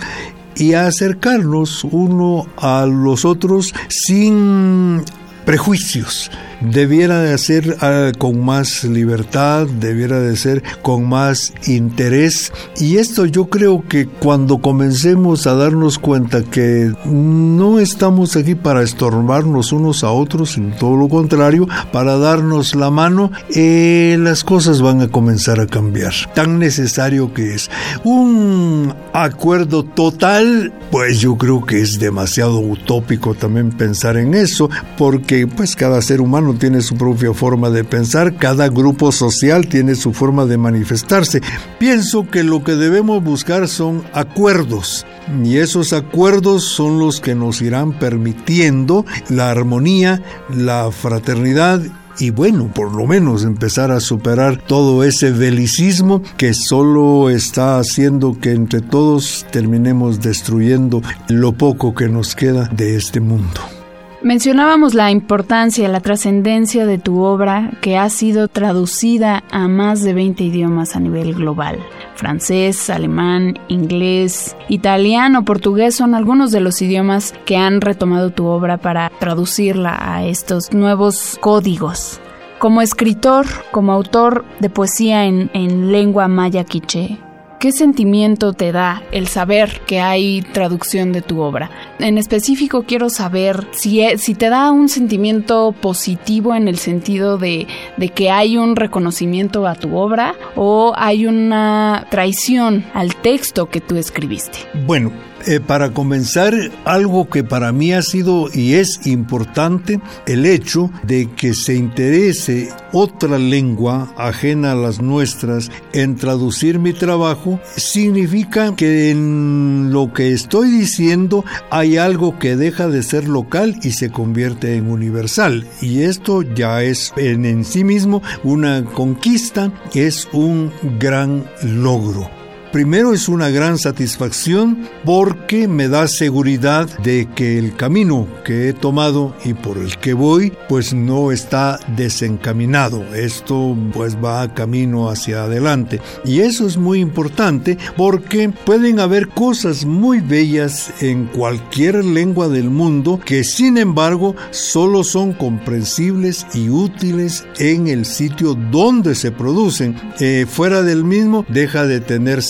y 0.59 0.75
acercarnos 0.75 1.85
uno 1.85 2.47
a 2.57 2.87
los 2.87 3.25
otros 3.25 3.75
sin 3.89 5.03
prejuicios 5.45 6.31
debiera 6.61 7.21
de 7.21 7.37
ser 7.39 7.77
ah, 7.81 8.13
con 8.17 8.45
más 8.45 8.85
libertad, 8.85 9.67
debiera 9.67 10.21
de 10.21 10.37
ser 10.37 10.63
con 10.83 11.09
más 11.09 11.53
interés. 11.67 12.53
Y 12.79 12.97
esto 12.97 13.27
yo 13.27 13.47
creo 13.47 13.85
que 13.89 14.07
cuando 14.07 14.59
comencemos 14.59 15.47
a 15.47 15.55
darnos 15.55 15.99
cuenta 15.99 16.43
que 16.43 16.93
no 17.05 17.79
estamos 17.79 18.37
aquí 18.37 18.55
para 18.55 18.83
estorbarnos 18.83 19.73
unos 19.73 20.05
a 20.05 20.11
otros, 20.11 20.53
sino 20.53 20.75
todo 20.77 20.97
lo 20.97 21.09
contrario, 21.09 21.69
para 21.93 22.17
darnos 22.19 22.75
la 22.75 22.91
mano, 22.91 23.31
eh, 23.55 24.17
las 24.19 24.45
cosas 24.45 24.83
van 24.83 25.01
a 25.01 25.09
comenzar 25.09 25.61
a 25.61 25.67
cambiar. 25.67 26.13
Tan 26.35 26.59
necesario 26.59 27.33
que 27.33 27.55
es. 27.55 27.71
Un 28.05 28.95
acuerdo 29.13 29.85
total, 29.85 30.73
pues 30.91 31.21
yo 31.21 31.37
creo 31.37 31.65
que 31.65 31.81
es 31.81 31.99
demasiado 31.99 32.61
utópico 32.61 33.35
también 33.35 33.71
pensar 33.71 34.17
en 34.17 34.35
eso, 34.35 34.71
porque 34.97 35.47
pues 35.47 35.77
cada 35.77 36.01
ser 36.03 36.21
humano 36.21 36.48
tiene 36.55 36.83
su 36.83 36.97
propia 36.97 37.33
forma 37.33 37.71
de 37.71 37.85
pensar, 37.85 38.37
cada 38.37 38.69
grupo 38.69 39.13
social 39.13 39.69
tiene 39.69 39.95
su 39.95 40.13
forma 40.13 40.47
de 40.47 40.59
manifestarse. 40.59 41.41
Pienso 41.79 42.29
que 42.29 42.43
lo 42.43 42.65
que 42.65 42.77
debemos 42.77 43.23
buscar 43.23 43.69
son 43.69 44.03
acuerdos 44.13 45.07
y 45.45 45.59
esos 45.59 45.93
acuerdos 45.93 46.65
son 46.65 46.99
los 46.99 47.21
que 47.21 47.35
nos 47.35 47.61
irán 47.61 47.99
permitiendo 47.99 49.05
la 49.29 49.51
armonía, 49.51 50.23
la 50.49 50.91
fraternidad 50.91 51.83
y 52.21 52.31
bueno, 52.31 52.71
por 52.75 52.93
lo 52.93 53.07
menos 53.07 53.45
empezar 53.45 53.93
a 53.93 54.01
superar 54.01 54.59
todo 54.59 55.05
ese 55.05 55.31
belicismo 55.31 56.23
que 56.37 56.53
solo 56.53 57.31
está 57.31 57.79
haciendo 57.79 58.39
que 58.41 58.53
entre 58.53 58.81
todos 58.81 59.47
terminemos 59.53 60.21
destruyendo 60.21 61.01
lo 61.29 61.53
poco 61.53 61.95
que 61.95 62.09
nos 62.09 62.35
queda 62.35 62.69
de 62.69 62.97
este 62.97 63.21
mundo. 63.21 63.78
Mencionábamos 64.21 64.95
la 64.95 65.13
importancia, 65.13 65.89
la 65.89 66.01
trascendencia 66.01 66.87
de 66.87 66.99
tu 66.99 67.23
obra 67.23 67.71
que 67.81 67.97
ha 67.97 68.11
sido 68.11 68.49
traducida 68.49 69.45
a 69.53 69.69
más 69.69 70.03
de 70.03 70.13
20 70.13 70.43
idiomas 70.43 70.97
a 70.97 71.01
nivel 71.01 71.35
global. 71.35 71.79
Francés, 72.17 72.91
alemán, 72.91 73.61
inglés, 73.69 74.57
italiano, 74.69 75.45
portugués 75.45 75.95
son 75.95 76.17
algunos 76.17 76.51
de 76.51 76.59
los 76.59 76.83
idiomas 76.83 77.33
que 77.45 77.57
han 77.57 77.81
retomado 77.81 78.31
tu 78.31 78.47
obra 78.47 78.79
para 78.79 79.09
traducirla 79.21 79.97
a 80.01 80.25
estos 80.25 80.73
nuevos 80.73 81.39
códigos. 81.41 82.21
Como 82.59 82.83
escritor, 82.83 83.47
como 83.71 83.93
autor 83.93 84.45
de 84.59 84.69
poesía 84.69 85.27
en, 85.27 85.49
en 85.55 85.93
lengua 85.93 86.27
maya 86.27 86.65
quiché, 86.65 87.19
¿qué 87.61 87.71
sentimiento 87.71 88.53
te 88.53 88.73
da 88.73 89.01
el 89.13 89.29
saber 89.29 89.81
que 89.87 90.01
hay 90.01 90.43
traducción 90.43 91.13
de 91.13 91.23
tu 91.23 91.41
obra? 91.41 91.71
En 91.99 92.19
específico 92.19 92.85
quiero 92.87 93.11
saber 93.11 93.67
si, 93.73 94.01
e, 94.01 94.19
si 94.19 94.35
te 94.35 94.49
da 94.49 94.71
un 94.71 94.89
sentimiento 94.89 95.73
positivo 95.73 96.55
en 96.55 96.69
el 96.69 96.79
sentido 96.79 97.39
de, 97.39 97.67
de 97.97 98.09
que 98.11 98.31
hay 98.31 98.57
un 98.57 98.77
reconocimiento 98.77 99.67
a 99.67 99.75
tu 99.75 99.97
obra 99.97 100.35
o 100.57 100.93
hay 100.97 101.27
una 101.27 102.07
traición 102.11 102.85
al 102.95 103.17
texto 103.17 103.67
que 103.67 103.81
tú 103.81 103.97
escribiste. 103.97 104.59
Bueno, 104.87 105.13
eh, 105.47 105.61
para 105.61 105.93
comenzar, 105.93 106.55
algo 106.85 107.29
que 107.31 107.45
para 107.45 107.73
mí 107.73 107.93
ha 107.93 108.03
sido 108.03 108.49
y 108.53 108.75
es 108.75 109.07
importante, 109.07 110.01
el 110.27 110.45
hecho 110.45 110.91
de 111.05 111.31
que 111.31 111.55
se 111.55 111.75
interese 111.75 112.71
otra 112.93 113.39
lengua 113.39 114.13
ajena 114.17 114.73
a 114.73 114.75
las 114.75 115.01
nuestras 115.01 115.71
en 115.93 116.17
traducir 116.17 116.79
mi 116.79 116.93
trabajo, 116.93 117.61
significa 117.77 118.75
que 118.75 119.11
en 119.11 119.91
lo 119.93 120.13
que 120.13 120.33
estoy 120.33 120.71
diciendo 120.71 121.45
hay 121.71 121.88
algo 121.97 122.39
que 122.39 122.57
deja 122.57 122.89
de 122.89 123.03
ser 123.03 123.29
local 123.29 123.79
y 123.83 123.93
se 123.93 124.11
convierte 124.11 124.77
en 124.77 124.91
universal. 124.91 125.67
Y 125.81 126.03
esto 126.03 126.43
ya 126.43 126.83
es 126.83 127.13
en, 127.17 127.45
en 127.45 127.65
sí 127.65 127.85
mismo 127.85 128.23
una 128.45 128.85
conquista, 128.85 129.73
es 129.95 130.29
un 130.33 130.73
gran 130.99 131.45
logro. 131.63 132.38
Primero 132.73 133.15
es 133.15 133.29
una 133.31 133.49
gran 133.49 133.79
satisfacción 133.79 134.87
porque 135.05 135.67
me 135.69 135.89
da 135.89 136.07
seguridad 136.07 136.87
de 136.99 137.27
que 137.35 137.59
el 137.59 137.75
camino 137.75 138.29
que 138.45 138.69
he 138.69 138.73
tomado 138.75 139.35
y 139.43 139.55
por 139.55 139.79
el 139.79 139.97
que 139.97 140.13
voy 140.13 140.53
pues 140.69 140.93
no 140.93 141.33
está 141.33 141.81
desencaminado. 141.97 143.03
Esto 143.15 143.75
pues 143.95 144.17
va 144.23 144.53
camino 144.53 145.09
hacia 145.09 145.45
adelante. 145.45 146.01
Y 146.27 146.41
eso 146.41 146.67
es 146.67 146.77
muy 146.77 147.01
importante 147.01 147.79
porque 147.97 148.51
pueden 148.51 149.01
haber 149.01 149.29
cosas 149.29 149.87
muy 149.87 150.21
bellas 150.21 150.93
en 151.01 151.25
cualquier 151.25 152.05
lengua 152.05 152.49
del 152.49 152.69
mundo 152.69 153.19
que 153.25 153.45
sin 153.45 153.79
embargo 153.79 154.37
solo 154.51 155.05
son 155.05 155.33
comprensibles 155.33 156.47
y 156.53 156.69
útiles 156.69 157.47
en 157.59 157.89
el 157.89 158.05
sitio 158.05 158.55
donde 158.55 159.15
se 159.15 159.33
producen. 159.33 159.97
Eh, 160.21 160.47
fuera 160.49 160.83
del 160.83 161.05
mismo 161.05 161.47
deja 161.49 161.87
de 161.87 162.01
tener 162.01 162.43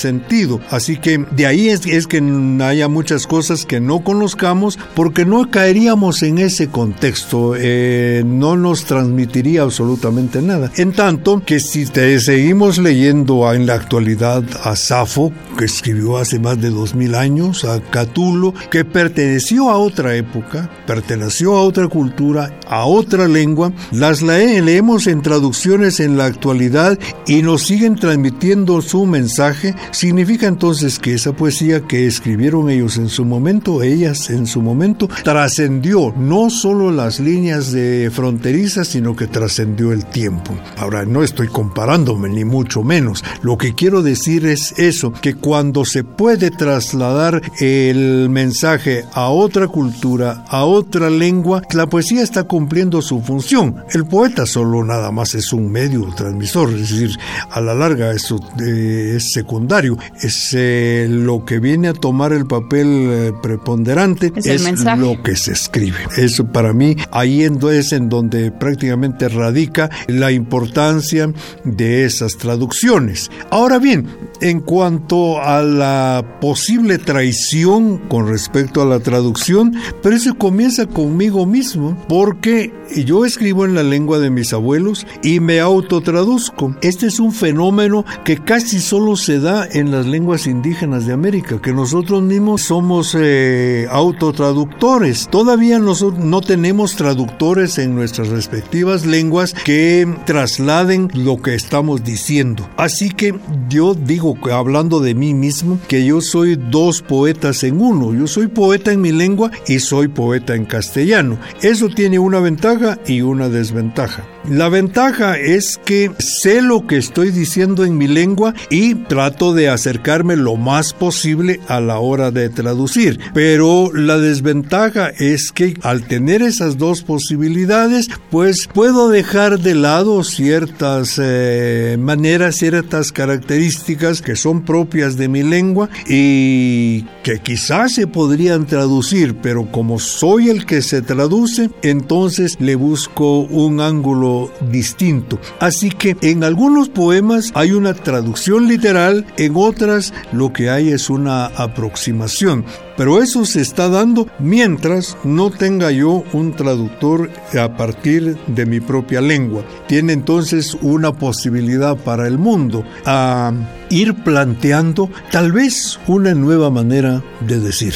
Así 0.70 0.96
que 0.96 1.24
de 1.30 1.46
ahí 1.46 1.68
es, 1.68 1.86
es 1.86 2.06
que 2.06 2.22
haya 2.62 2.88
muchas 2.88 3.26
cosas 3.26 3.64
que 3.64 3.80
no 3.80 4.00
conozcamos 4.00 4.78
porque 4.94 5.24
no 5.24 5.50
caeríamos 5.50 6.22
en 6.22 6.38
ese 6.38 6.68
contexto, 6.68 7.54
eh, 7.56 8.22
no 8.24 8.56
nos 8.56 8.84
transmitiría 8.84 9.62
absolutamente 9.62 10.42
nada. 10.42 10.70
En 10.76 10.92
tanto 10.92 11.42
que 11.44 11.60
si 11.60 11.86
te 11.86 12.18
seguimos 12.20 12.78
leyendo 12.78 13.52
en 13.52 13.66
la 13.66 13.74
actualidad 13.74 14.42
a 14.64 14.76
Safo, 14.76 15.32
que 15.58 15.64
escribió 15.64 16.18
hace 16.18 16.38
más 16.38 16.60
de 16.60 16.70
dos 16.70 16.94
mil 16.94 17.14
años, 17.14 17.64
a 17.64 17.80
Catulo, 17.80 18.54
que 18.70 18.84
perteneció 18.84 19.70
a 19.70 19.78
otra 19.78 20.14
época, 20.14 20.70
perteneció 20.86 21.56
a 21.56 21.62
otra 21.62 21.88
cultura, 21.88 22.58
a 22.66 22.84
otra 22.84 23.28
lengua, 23.28 23.72
las 23.90 24.22
leemos 24.22 25.06
en 25.06 25.22
traducciones 25.22 26.00
en 26.00 26.16
la 26.16 26.26
actualidad 26.26 26.98
y 27.26 27.42
nos 27.42 27.62
siguen 27.62 27.96
transmitiendo 27.96 28.80
su 28.82 29.06
mensaje, 29.06 29.74
significa 29.98 30.46
entonces 30.46 31.00
que 31.00 31.14
esa 31.14 31.32
poesía 31.32 31.80
que 31.80 32.06
escribieron 32.06 32.70
ellos 32.70 32.98
en 32.98 33.08
su 33.08 33.24
momento, 33.24 33.82
ellas 33.82 34.30
en 34.30 34.46
su 34.46 34.62
momento, 34.62 35.08
trascendió 35.24 36.14
no 36.16 36.50
solo 36.50 36.92
las 36.92 37.18
líneas 37.18 37.72
de 37.72 38.08
fronterizas, 38.14 38.86
sino 38.86 39.16
que 39.16 39.26
trascendió 39.26 39.90
el 39.92 40.06
tiempo. 40.06 40.54
Ahora, 40.76 41.04
no 41.04 41.24
estoy 41.24 41.48
comparándome, 41.48 42.28
ni 42.28 42.44
mucho 42.44 42.84
menos. 42.84 43.24
Lo 43.42 43.58
que 43.58 43.74
quiero 43.74 44.02
decir 44.02 44.46
es 44.46 44.72
eso, 44.78 45.12
que 45.12 45.34
cuando 45.34 45.84
se 45.84 46.04
puede 46.04 46.52
trasladar 46.52 47.42
el 47.58 48.28
mensaje 48.28 49.04
a 49.14 49.30
otra 49.30 49.66
cultura, 49.66 50.44
a 50.48 50.64
otra 50.64 51.10
lengua, 51.10 51.60
la 51.72 51.88
poesía 51.88 52.22
está 52.22 52.44
cumpliendo 52.44 53.02
su 53.02 53.20
función. 53.20 53.82
El 53.90 54.06
poeta 54.06 54.46
solo 54.46 54.84
nada 54.84 55.10
más 55.10 55.34
es 55.34 55.52
un 55.52 55.72
medio 55.72 56.06
transmisor, 56.14 56.70
es 56.70 56.90
decir, 56.90 57.18
a 57.50 57.60
la 57.60 57.74
larga 57.74 58.12
eso 58.12 58.38
eh, 58.60 59.14
es 59.16 59.32
secundario. 59.32 59.87
Es 60.20 60.54
eh, 60.56 61.06
lo 61.08 61.44
que 61.44 61.58
viene 61.58 61.88
a 61.88 61.94
tomar 61.94 62.32
el 62.32 62.46
papel 62.46 62.86
eh, 62.88 63.32
preponderante 63.42 64.32
es, 64.36 64.84
lo 64.98 65.22
que 65.22 65.36
se 65.36 65.52
escribe. 65.52 65.98
Eso 66.16 66.46
para 66.46 66.72
mí 66.72 66.96
ahí 67.10 67.42
es 67.42 67.92
en 67.92 68.08
donde 68.08 68.50
prácticamente 68.50 69.28
radica 69.28 69.90
la 70.06 70.32
importancia 70.32 71.32
de 71.64 72.04
esas 72.04 72.36
traducciones. 72.36 73.30
Ahora 73.50 73.78
bien, 73.78 74.06
en 74.40 74.60
cuanto 74.60 75.42
a 75.42 75.62
la 75.62 76.38
posible 76.40 76.98
traición 76.98 77.98
con 78.08 78.28
respecto 78.28 78.82
a 78.82 78.86
la 78.86 79.00
traducción, 79.00 79.74
pero 80.02 80.16
eso 80.16 80.36
comienza 80.36 80.86
conmigo 80.86 81.46
mismo, 81.46 81.96
porque 82.08 82.72
yo 83.04 83.24
escribo 83.24 83.64
en 83.64 83.74
la 83.74 83.82
lengua 83.82 84.18
de 84.18 84.30
mis 84.30 84.52
abuelos 84.52 85.06
y 85.22 85.40
me 85.40 85.60
autotraduzco. 85.60 86.76
Este 86.82 87.06
es 87.06 87.20
un 87.20 87.32
fenómeno 87.32 88.04
que 88.24 88.38
casi 88.38 88.80
solo 88.80 89.16
se 89.16 89.40
da 89.40 89.66
en 89.70 89.77
las 89.86 90.06
lenguas 90.06 90.46
indígenas 90.46 91.06
de 91.06 91.12
América, 91.12 91.60
que 91.62 91.72
nosotros 91.72 92.22
mismos 92.22 92.62
somos 92.62 93.16
eh, 93.18 93.86
autotraductores. 93.90 95.28
Todavía 95.28 95.78
nosotros 95.78 96.24
no 96.24 96.40
tenemos 96.40 96.96
traductores 96.96 97.78
en 97.78 97.94
nuestras 97.94 98.28
respectivas 98.28 99.06
lenguas 99.06 99.54
que 99.54 100.06
trasladen 100.26 101.08
lo 101.14 101.40
que 101.40 101.54
estamos 101.54 102.04
diciendo. 102.04 102.68
Así 102.76 103.10
que 103.10 103.34
yo 103.68 103.94
digo, 103.94 104.36
hablando 104.52 105.00
de 105.00 105.14
mí 105.14 105.34
mismo, 105.34 105.78
que 105.88 106.04
yo 106.04 106.20
soy 106.20 106.56
dos 106.56 107.02
poetas 107.02 107.62
en 107.64 107.80
uno. 107.80 108.12
Yo 108.12 108.26
soy 108.26 108.48
poeta 108.48 108.92
en 108.92 109.00
mi 109.00 109.12
lengua 109.12 109.50
y 109.66 109.78
soy 109.78 110.08
poeta 110.08 110.54
en 110.54 110.64
castellano. 110.64 111.38
Eso 111.62 111.88
tiene 111.88 112.18
una 112.18 112.40
ventaja 112.40 112.98
y 113.06 113.20
una 113.20 113.48
desventaja. 113.48 114.24
La 114.48 114.68
ventaja 114.68 115.36
es 115.36 115.78
que 115.84 116.10
sé 116.18 116.62
lo 116.62 116.86
que 116.86 116.96
estoy 116.96 117.30
diciendo 117.30 117.84
en 117.84 117.98
mi 117.98 118.08
lengua 118.08 118.54
y 118.70 118.94
trato 118.94 119.52
de 119.52 119.67
acercarme 119.68 120.36
lo 120.36 120.56
más 120.56 120.92
posible 120.92 121.60
a 121.68 121.80
la 121.80 121.98
hora 121.98 122.30
de 122.30 122.48
traducir. 122.48 123.18
Pero 123.34 123.90
la 123.92 124.18
desventaja 124.18 125.08
es 125.08 125.52
que 125.52 125.74
al 125.82 126.06
tener 126.06 126.42
esas 126.42 126.78
dos 126.78 127.02
posibilidades, 127.02 128.08
pues 128.30 128.68
puedo 128.72 129.08
dejar 129.08 129.58
de 129.60 129.74
lado 129.74 130.24
ciertas 130.24 131.20
eh, 131.22 131.96
maneras, 131.98 132.56
ciertas 132.56 133.12
características 133.12 134.22
que 134.22 134.36
son 134.36 134.62
propias 134.62 135.16
de 135.16 135.28
mi 135.28 135.42
lengua 135.42 135.88
y 136.06 137.02
que 137.22 137.40
quizás 137.42 137.94
se 137.94 138.06
podrían 138.06 138.66
traducir, 138.66 139.36
pero 139.42 139.70
como 139.70 139.98
soy 139.98 140.48
el 140.50 140.66
que 140.66 140.82
se 140.82 141.02
traduce, 141.02 141.70
entonces 141.82 142.56
le 142.60 142.74
busco 142.74 143.40
un 143.40 143.80
ángulo 143.80 144.50
distinto. 144.70 145.38
Así 145.60 145.90
que 145.90 146.16
en 146.22 146.44
algunos 146.44 146.88
poemas 146.88 147.50
hay 147.54 147.72
una 147.72 147.94
traducción 147.94 148.68
literal, 148.68 149.26
en 149.36 149.54
otras 149.58 150.12
lo 150.32 150.52
que 150.52 150.70
hay 150.70 150.90
es 150.90 151.10
una 151.10 151.46
aproximación. 151.46 152.64
Pero 152.96 153.22
eso 153.22 153.44
se 153.44 153.60
está 153.60 153.88
dando 153.88 154.26
mientras 154.38 155.16
no 155.22 155.50
tenga 155.50 155.90
yo 155.90 156.24
un 156.32 156.52
traductor 156.52 157.30
a 157.58 157.76
partir 157.76 158.36
de 158.48 158.66
mi 158.66 158.80
propia 158.80 159.20
lengua. 159.20 159.62
Tiene 159.86 160.12
entonces 160.12 160.76
una 160.82 161.12
posibilidad 161.12 161.96
para 161.96 162.26
el 162.26 162.38
mundo 162.38 162.84
a 163.04 163.52
ir 163.90 164.14
planteando 164.24 165.10
tal 165.30 165.52
vez 165.52 165.98
una 166.06 166.34
nueva 166.34 166.70
manera 166.70 167.22
de 167.40 167.60
decir. 167.60 167.94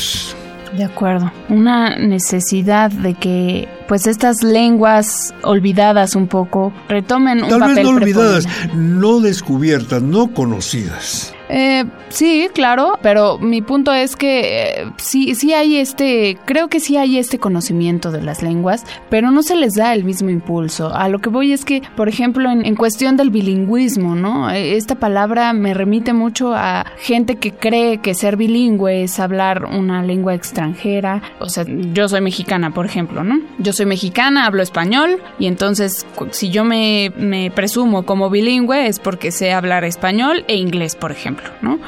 De 0.76 0.84
acuerdo. 0.84 1.30
Una 1.50 1.98
necesidad 1.98 2.90
de 2.90 3.14
que 3.14 3.68
pues 3.88 4.06
estas 4.06 4.42
lenguas 4.42 5.34
olvidadas 5.42 6.16
un 6.16 6.28
poco 6.28 6.72
retomen 6.88 7.42
un 7.42 7.50
Tal 7.50 7.74
vez 7.74 7.84
no 7.84 7.90
olvidadas, 7.90 8.48
no 8.74 9.20
descubiertas, 9.20 10.00
no 10.00 10.32
conocidas. 10.32 11.34
Eh, 11.54 11.84
sí, 12.08 12.48
claro, 12.54 12.98
pero 13.02 13.38
mi 13.38 13.60
punto 13.60 13.92
es 13.92 14.16
que 14.16 14.80
eh, 14.80 14.90
sí, 14.96 15.34
sí 15.34 15.52
hay 15.52 15.76
este, 15.76 16.38
creo 16.46 16.68
que 16.68 16.80
sí 16.80 16.96
hay 16.96 17.18
este 17.18 17.38
conocimiento 17.38 18.10
de 18.10 18.22
las 18.22 18.42
lenguas, 18.42 18.86
pero 19.10 19.30
no 19.30 19.42
se 19.42 19.54
les 19.54 19.74
da 19.74 19.92
el 19.92 20.02
mismo 20.02 20.30
impulso. 20.30 20.94
A 20.94 21.10
lo 21.10 21.18
que 21.18 21.28
voy 21.28 21.52
es 21.52 21.66
que, 21.66 21.82
por 21.94 22.08
ejemplo, 22.08 22.50
en, 22.50 22.74
cuestión 22.74 23.18
del 23.18 23.28
bilingüismo, 23.28 24.16
¿no? 24.16 24.50
Eh, 24.50 24.76
esta 24.76 24.94
palabra 24.94 25.52
me 25.52 25.74
remite 25.74 26.14
mucho 26.14 26.54
a 26.54 26.86
gente 26.98 27.36
que 27.36 27.52
cree 27.52 27.98
que 27.98 28.14
ser 28.14 28.38
bilingüe 28.38 29.02
es 29.02 29.20
hablar 29.20 29.66
una 29.66 30.02
lengua 30.02 30.34
extranjera. 30.34 31.20
O 31.38 31.50
sea, 31.50 31.66
yo 31.68 32.08
soy 32.08 32.22
mexicana, 32.22 32.72
por 32.72 32.86
ejemplo, 32.86 33.24
¿no? 33.24 33.40
Yo 33.58 33.74
soy 33.74 33.84
mexicana, 33.84 34.46
hablo 34.46 34.62
español 34.62 35.20
y 35.38 35.46
entonces 35.46 36.06
si 36.30 36.48
yo 36.48 36.64
me 36.64 37.52
presumo 37.54 38.04
como 38.04 38.30
bilingüe 38.30 38.86
es 38.86 38.98
porque 38.98 39.30
sé 39.30 39.52
hablar 39.52 39.84
español 39.84 40.46
e 40.48 40.56
inglés, 40.56 40.96
por 40.96 41.12
ejemplo. 41.12 41.41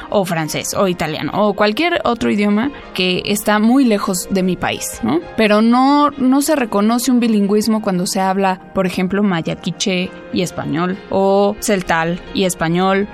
O 0.09 0.25
francés, 0.25 0.73
o 0.73 0.87
italiano, 0.87 1.31
o 1.33 1.53
cualquier 1.53 2.01
otro 2.03 2.31
idioma 2.31 2.71
que 2.93 3.21
está 3.25 3.59
muy 3.59 3.85
lejos 3.85 4.27
de 4.29 4.43
mi 4.43 4.55
país. 4.55 5.01
Pero 5.37 5.61
no, 5.61 6.11
no 6.11 6.41
se 6.41 6.55
reconoce 6.55 7.11
un 7.11 7.19
bilingüismo 7.19 7.81
cuando 7.81 8.05
se 8.07 8.19
habla, 8.19 8.59
por 8.73 8.85
ejemplo, 8.85 9.23
maya 9.23 9.55
quiché 9.55 10.09
y 10.33 10.41
español, 10.41 10.97
o 11.09 11.55
celtal 11.59 12.19
y 12.33 12.45
español, 12.45 13.07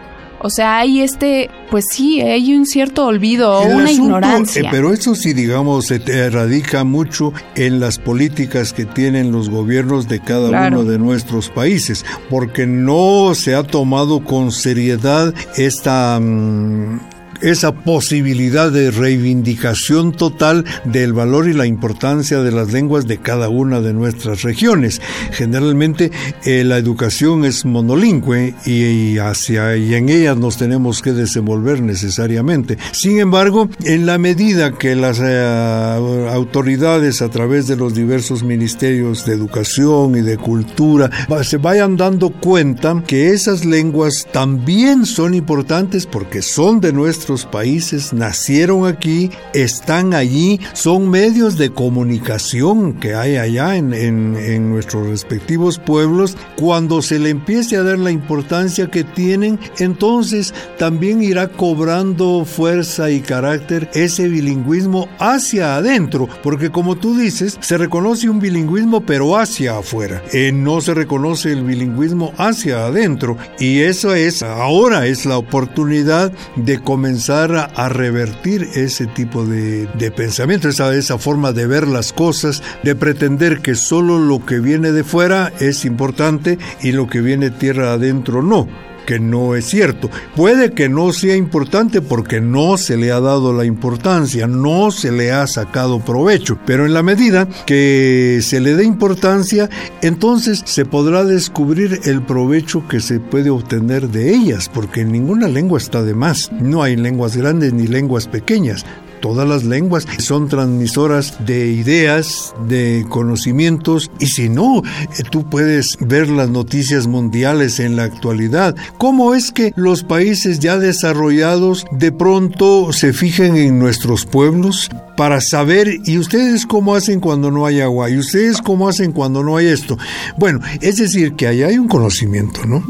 O 0.44 0.50
sea, 0.50 0.80
hay 0.80 1.02
este, 1.02 1.50
pues 1.70 1.86
sí, 1.92 2.22
hay 2.22 2.56
un 2.56 2.66
cierto 2.66 3.06
olvido 3.06 3.52
o 3.52 3.66
una 3.66 3.92
ignorancia. 3.92 4.64
Eh, 4.64 4.68
pero 4.72 4.94
eso 4.94 5.16
sí, 5.16 5.34
digamos, 5.34 5.86
se 5.86 6.30
radica 6.30 6.84
mucho 6.84 7.34
en 7.56 7.80
las 7.80 8.00
políticas 8.00 8.74
que 8.74 8.86
tienen 8.86 9.32
los 9.32 9.50
gobiernos 9.50 10.08
de 10.08 10.20
cada 10.20 10.68
uno 10.68 10.84
de 10.84 10.98
nuestros 10.98 11.50
países, 11.50 12.06
porque 12.30 12.66
no 12.66 13.34
se 13.36 13.56
ha 13.56 13.64
tomado 13.64 14.24
con 14.24 14.52
seriedad 14.52 15.34
esta... 15.58 16.20
Mm, 16.20 17.11
esa 17.42 17.74
posibilidad 17.74 18.72
de 18.72 18.92
reivindicación 18.92 20.12
total 20.12 20.66
del 20.86 21.14
valor 21.14 21.50
y 21.50 21.54
la 21.54 21.66
importancia 21.66 22.42
de 22.42 22.52
las 22.52 22.72
lenguas 22.72 23.08
de 23.08 23.18
cada 23.18 23.50
una 23.50 23.82
de 23.82 23.94
nuestras 23.94 24.44
regiones. 24.44 25.02
Generalmente 25.32 26.12
eh, 26.46 26.64
la 26.64 26.78
educación 26.78 27.46
es 27.46 27.66
monolingüe 27.66 28.54
y, 28.66 29.18
hacia 29.18 29.76
y 29.78 29.96
en 29.96 30.10
ellas 30.10 30.38
nos 30.38 30.58
tenemos 30.58 31.02
que 31.02 31.14
desenvolver 31.14 31.82
necesariamente. 31.82 32.78
Sin 32.92 33.20
embargo, 33.20 33.70
en 33.84 34.06
la 34.06 34.18
medida 34.18 34.78
que 34.78 34.96
las 34.96 35.20
eh, 35.22 36.30
autoridades 36.32 37.22
a 37.22 37.30
través 37.30 37.68
de 37.68 37.76
los 37.76 37.94
diversos 37.94 38.44
ministerios 38.44 39.26
de 39.26 39.34
educación 39.34 40.16
y 40.16 40.22
de 40.22 40.38
cultura 40.38 41.10
se 41.44 41.58
vayan 41.58 41.98
dando 41.98 42.30
cuenta 42.30 43.04
que 43.06 43.32
esas 43.32 43.66
lenguas 43.66 44.28
también 44.32 45.06
son 45.06 45.34
importantes 45.34 46.06
porque 46.06 46.42
son 46.42 46.82
de 46.82 46.94
nuestro 46.94 47.31
países, 47.46 48.14
nacieron 48.14 48.86
aquí, 48.86 49.32
están 49.54 50.14
allí, 50.14 50.60
son 50.74 51.10
medios 51.10 51.58
de 51.58 51.72
comunicación 51.72 52.94
que 52.94 53.16
hay 53.16 53.38
allá 53.38 53.76
en, 53.78 53.94
en 53.94 54.70
nuestros 54.70 55.08
respectivos 55.08 55.80
pueblos. 55.80 56.38
Cuando 56.58 57.02
se 57.02 57.20
le 57.20 57.30
empiece 57.30 57.78
a 57.78 57.84
dar 57.84 57.98
la 57.98 58.12
importancia 58.12 58.92
que 58.92 59.04
tienen, 59.04 59.60
entonces 59.80 60.54
también 60.78 61.24
irá 61.24 61.48
cobrando 61.48 62.46
fuerza 62.46 63.10
y 63.10 63.22
carácter 63.22 63.90
ese 63.94 64.28
bilingüismo 64.28 65.08
hacia 65.20 65.76
adentro, 65.76 66.28
porque 66.44 66.70
como 66.72 66.96
tú 66.98 67.18
dices, 67.18 67.58
se 67.62 67.78
reconoce 67.78 68.30
un 68.30 68.40
bilingüismo 68.40 69.02
pero 69.06 69.38
hacia 69.38 69.78
afuera, 69.78 70.22
eh, 70.34 70.52
no 70.52 70.82
se 70.82 70.94
reconoce 70.94 71.52
el 71.52 71.64
bilingüismo 71.64 72.34
hacia 72.38 72.86
adentro 72.86 73.38
y 73.60 73.80
eso 73.80 74.14
es 74.16 74.44
ahora 74.44 75.08
es 75.08 75.26
la 75.26 75.38
oportunidad 75.38 76.32
de 76.56 76.80
comenzar 76.80 77.21
a, 77.30 77.90
revertir 77.90 78.68
ese 78.76 79.06
tipo 79.06 79.46
de, 79.46 79.88
pensamiento, 80.16 80.70
esa, 80.70 80.94
esa 80.96 81.18
forma 81.18 81.52
de 81.52 81.68
ver 81.68 81.88
las 81.88 82.14
cosas, 82.14 82.64
de 82.84 82.96
pretender 82.96 83.62
que 83.62 83.76
solo 83.76 84.18
lo 84.18 84.46
que 84.46 84.60
viene 84.60 84.92
de 84.92 85.04
fuera 85.04 85.52
es 85.60 85.86
importante 85.86 86.58
y 86.82 86.94
lo 86.94 87.08
que 87.08 87.22
viene 87.22 87.50
tierra 87.52 87.94
adentro 87.94 88.42
no 88.42 88.68
que 89.06 89.20
no 89.20 89.56
es 89.56 89.66
cierto. 89.66 90.10
Puede 90.36 90.72
que 90.72 90.90
no 90.90 91.14
sea 91.14 91.36
importante 91.36 92.02
porque 92.02 92.42
no 92.42 92.78
se 92.78 92.98
le 92.98 93.12
ha 93.12 93.20
dado 93.20 93.54
la 93.54 93.66
importancia, 93.66 94.48
no 94.48 94.92
se 94.92 95.12
le 95.12 95.32
ha 95.32 95.48
sacado 95.48 96.00
provecho, 96.00 96.60
pero 96.66 96.86
en 96.86 96.94
la 96.94 97.04
medida 97.04 97.48
que 97.66 98.40
se 98.42 98.60
le 98.60 98.76
dé 98.76 98.84
importancia, 98.84 99.70
entonces 100.02 100.62
se 100.66 100.86
podrá 100.86 101.24
descubrir 101.24 102.00
el 102.06 102.22
provecho 102.22 102.88
que 102.88 103.00
se 103.00 103.20
puede 103.20 103.50
obtener 103.50 104.10
de 104.10 104.34
ellas, 104.34 104.70
porque 104.74 105.06
ninguna 105.06 105.48
lengua 105.48 105.78
está 105.78 106.04
de 106.04 106.14
más. 106.14 106.52
No 106.52 106.84
hay 106.84 106.96
lenguas 106.96 107.36
grandes 107.36 107.74
ni 107.74 107.88
lenguas 107.88 108.28
pequeñas 108.28 108.86
todas 109.22 109.48
las 109.48 109.64
lenguas 109.64 110.08
son 110.18 110.50
transmisoras 110.50 111.46
de 111.46 111.68
ideas, 111.68 112.54
de 112.68 113.06
conocimientos, 113.10 114.12
y 114.20 114.28
si 114.28 114.50
no, 114.50 114.80
eh, 114.80 115.24
tú 115.30 115.50
puedes 115.50 115.98
ver 116.00 116.30
las 116.30 116.50
noticias 116.50 117.08
mundiales 117.08 117.80
en 117.80 117.96
la 117.96 118.04
actualidad. 118.04 118.76
¿Cómo 118.98 119.34
es 119.34 119.52
que 119.52 119.74
los 119.76 120.04
países 120.04 120.60
ya 120.60 120.78
desarrollados 120.78 121.86
de 121.92 122.12
pronto 122.12 122.92
se 122.92 123.14
fijan 123.14 123.56
en 123.56 123.80
nuestros 123.80 124.26
pueblos? 124.26 124.90
para 125.22 125.40
saber, 125.40 126.00
¿y 126.06 126.18
ustedes 126.18 126.66
cómo 126.66 126.96
hacen 126.96 127.20
cuando 127.20 127.52
no 127.52 127.68
hay 127.68 127.80
agua? 127.80 128.10
¿Y 128.10 128.18
ustedes 128.18 128.60
cómo 128.60 128.90
hacen 128.90 129.12
cuando 129.12 129.44
no 129.44 129.56
hay 129.56 129.68
esto? 129.68 129.96
Bueno, 130.40 130.62
es 130.82 130.96
decir, 130.96 131.36
que 131.36 131.46
ahí 131.46 131.62
hay 131.62 131.78
un 131.78 131.88
conocimiento, 131.88 132.66
¿no? 132.66 132.84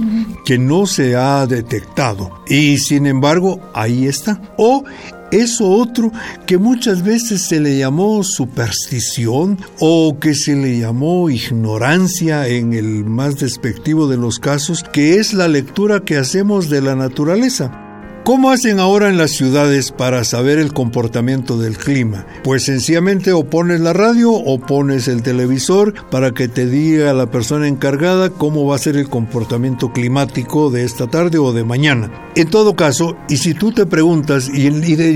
Que 0.46 0.58
no 0.58 0.86
se 0.86 1.18
ha 1.18 1.46
detectado. 1.46 2.32
Y 2.48 2.78
sin 2.78 3.06
embargo, 3.06 3.60
ahí 3.74 4.06
está. 4.08 4.42
O 4.58 4.86
eso 5.32 5.70
otro 5.70 6.12
que 6.46 6.58
muchas 6.58 7.04
veces 7.04 7.42
se 7.42 7.60
le 7.60 7.78
llamó 7.78 8.24
superstición 8.24 9.58
o 9.80 10.18
que 10.20 10.34
se 10.34 10.56
le 10.56 10.80
llamó 10.80 11.30
ignorancia 11.30 12.48
en 12.48 12.74
el 12.74 13.06
más 13.06 13.40
despectivo 13.40 14.08
de 14.08 14.18
los 14.18 14.40
casos, 14.40 14.84
que 14.84 15.16
es 15.16 15.34
la 15.34 15.48
lectura 15.48 16.02
que 16.02 16.18
hacemos 16.18 16.70
de 16.70 16.82
la 16.82 16.96
naturaleza. 16.96 17.91
¿Cómo 18.24 18.52
hacen 18.52 18.80
ahora 18.80 19.10
en 19.10 19.18
las 19.18 19.32
ciudades 19.32 19.92
para 19.92 20.24
saber 20.24 20.60
el 20.60 20.74
comportamiento 20.74 21.58
del 21.58 21.76
clima? 21.76 22.28
Pues 22.44 22.66
sencillamente 22.66 23.34
o 23.34 23.46
pones 23.46 23.82
la 23.82 23.94
radio 23.94 24.32
o 24.32 24.60
pones 24.60 25.08
el 25.08 25.24
televisor 25.24 25.96
para 26.12 26.30
que 26.32 26.48
te 26.48 26.68
diga 26.68 27.14
la 27.14 27.32
persona 27.32 27.68
encargada 27.68 28.30
cómo 28.30 28.68
va 28.68 28.76
a 28.76 28.80
ser 28.80 28.96
el 28.96 29.10
comportamiento 29.10 29.92
climático 29.92 30.70
de 30.70 30.84
esta 30.84 31.08
tarde 31.08 31.40
o 31.40 31.52
de 31.52 31.64
mañana. 31.64 32.12
En 32.36 32.48
todo 32.48 32.76
caso, 32.76 33.18
y 33.28 33.38
si 33.38 33.56
tú 33.56 33.72
te 33.72 33.88
preguntas, 33.88 34.50
y, 34.54 34.70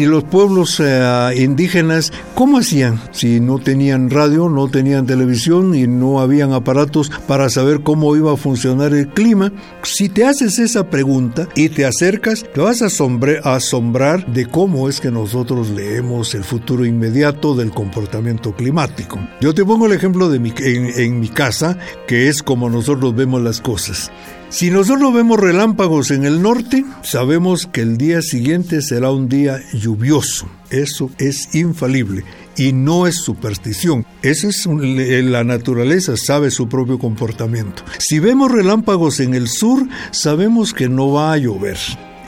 los 0.05 0.23
pueblos 0.23 0.81
eh, 0.83 1.33
indígenas, 1.37 2.11
¿cómo 2.33 2.57
hacían? 2.57 2.99
Si 3.11 3.39
no 3.39 3.59
tenían 3.59 4.09
radio, 4.09 4.49
no 4.49 4.67
tenían 4.67 5.05
televisión 5.05 5.75
y 5.75 5.85
no 5.85 6.19
habían 6.19 6.53
aparatos 6.53 7.11
para 7.27 7.49
saber 7.49 7.81
cómo 7.81 8.15
iba 8.15 8.33
a 8.33 8.37
funcionar 8.37 8.93
el 8.93 9.09
clima, 9.09 9.53
si 9.83 10.09
te 10.09 10.25
haces 10.25 10.57
esa 10.57 10.89
pregunta 10.89 11.47
y 11.55 11.69
te 11.69 11.85
acercas, 11.85 12.43
te 12.51 12.61
vas 12.61 12.81
a 12.81 12.94
asombrar 13.43 14.25
de 14.25 14.45
cómo 14.45 14.89
es 14.89 15.01
que 15.01 15.11
nosotros 15.11 15.69
leemos 15.69 16.35
el 16.35 16.43
futuro 16.43 16.85
inmediato 16.85 17.55
del 17.55 17.71
comportamiento 17.71 18.55
climático. 18.55 19.19
Yo 19.41 19.53
te 19.53 19.65
pongo 19.65 19.87
el 19.87 19.93
ejemplo 19.93 20.29
de 20.29 20.39
mi, 20.39 20.53
en, 20.57 21.19
mi 21.19 21.29
casa, 21.29 21.77
que 22.07 22.27
es 22.27 22.43
como 22.43 22.69
nosotros 22.69 23.15
vemos 23.15 23.41
las 23.41 23.61
cosas. 23.61 24.11
Si 24.49 24.69
nosotros 24.69 25.13
vemos 25.13 25.39
relámpagos 25.39 26.11
en 26.11 26.25
el 26.25 26.41
norte, 26.41 26.85
sabemos 27.01 27.67
que 27.67 27.81
el 27.81 27.97
día 27.97 28.21
siguiente 28.21 28.81
será 28.81 29.11
un 29.11 29.27
día 29.27 29.59
lluvioso. 29.73 30.47
Eso 30.69 31.09
es 31.17 31.53
infalible 31.55 32.23
y 32.57 32.73
no 32.73 33.07
es 33.07 33.15
superstición. 33.15 34.05
Eso 34.21 34.47
es 34.49 34.65
la 34.65 35.43
naturaleza, 35.43 36.15
sabe 36.17 36.51
su 36.51 36.69
propio 36.69 36.99
comportamiento. 36.99 37.83
Si 37.97 38.19
vemos 38.19 38.51
relámpagos 38.51 39.19
en 39.19 39.33
el 39.33 39.47
sur, 39.47 39.87
sabemos 40.11 40.73
que 40.73 40.89
no 40.89 41.11
va 41.11 41.33
a 41.33 41.37
llover. 41.37 41.77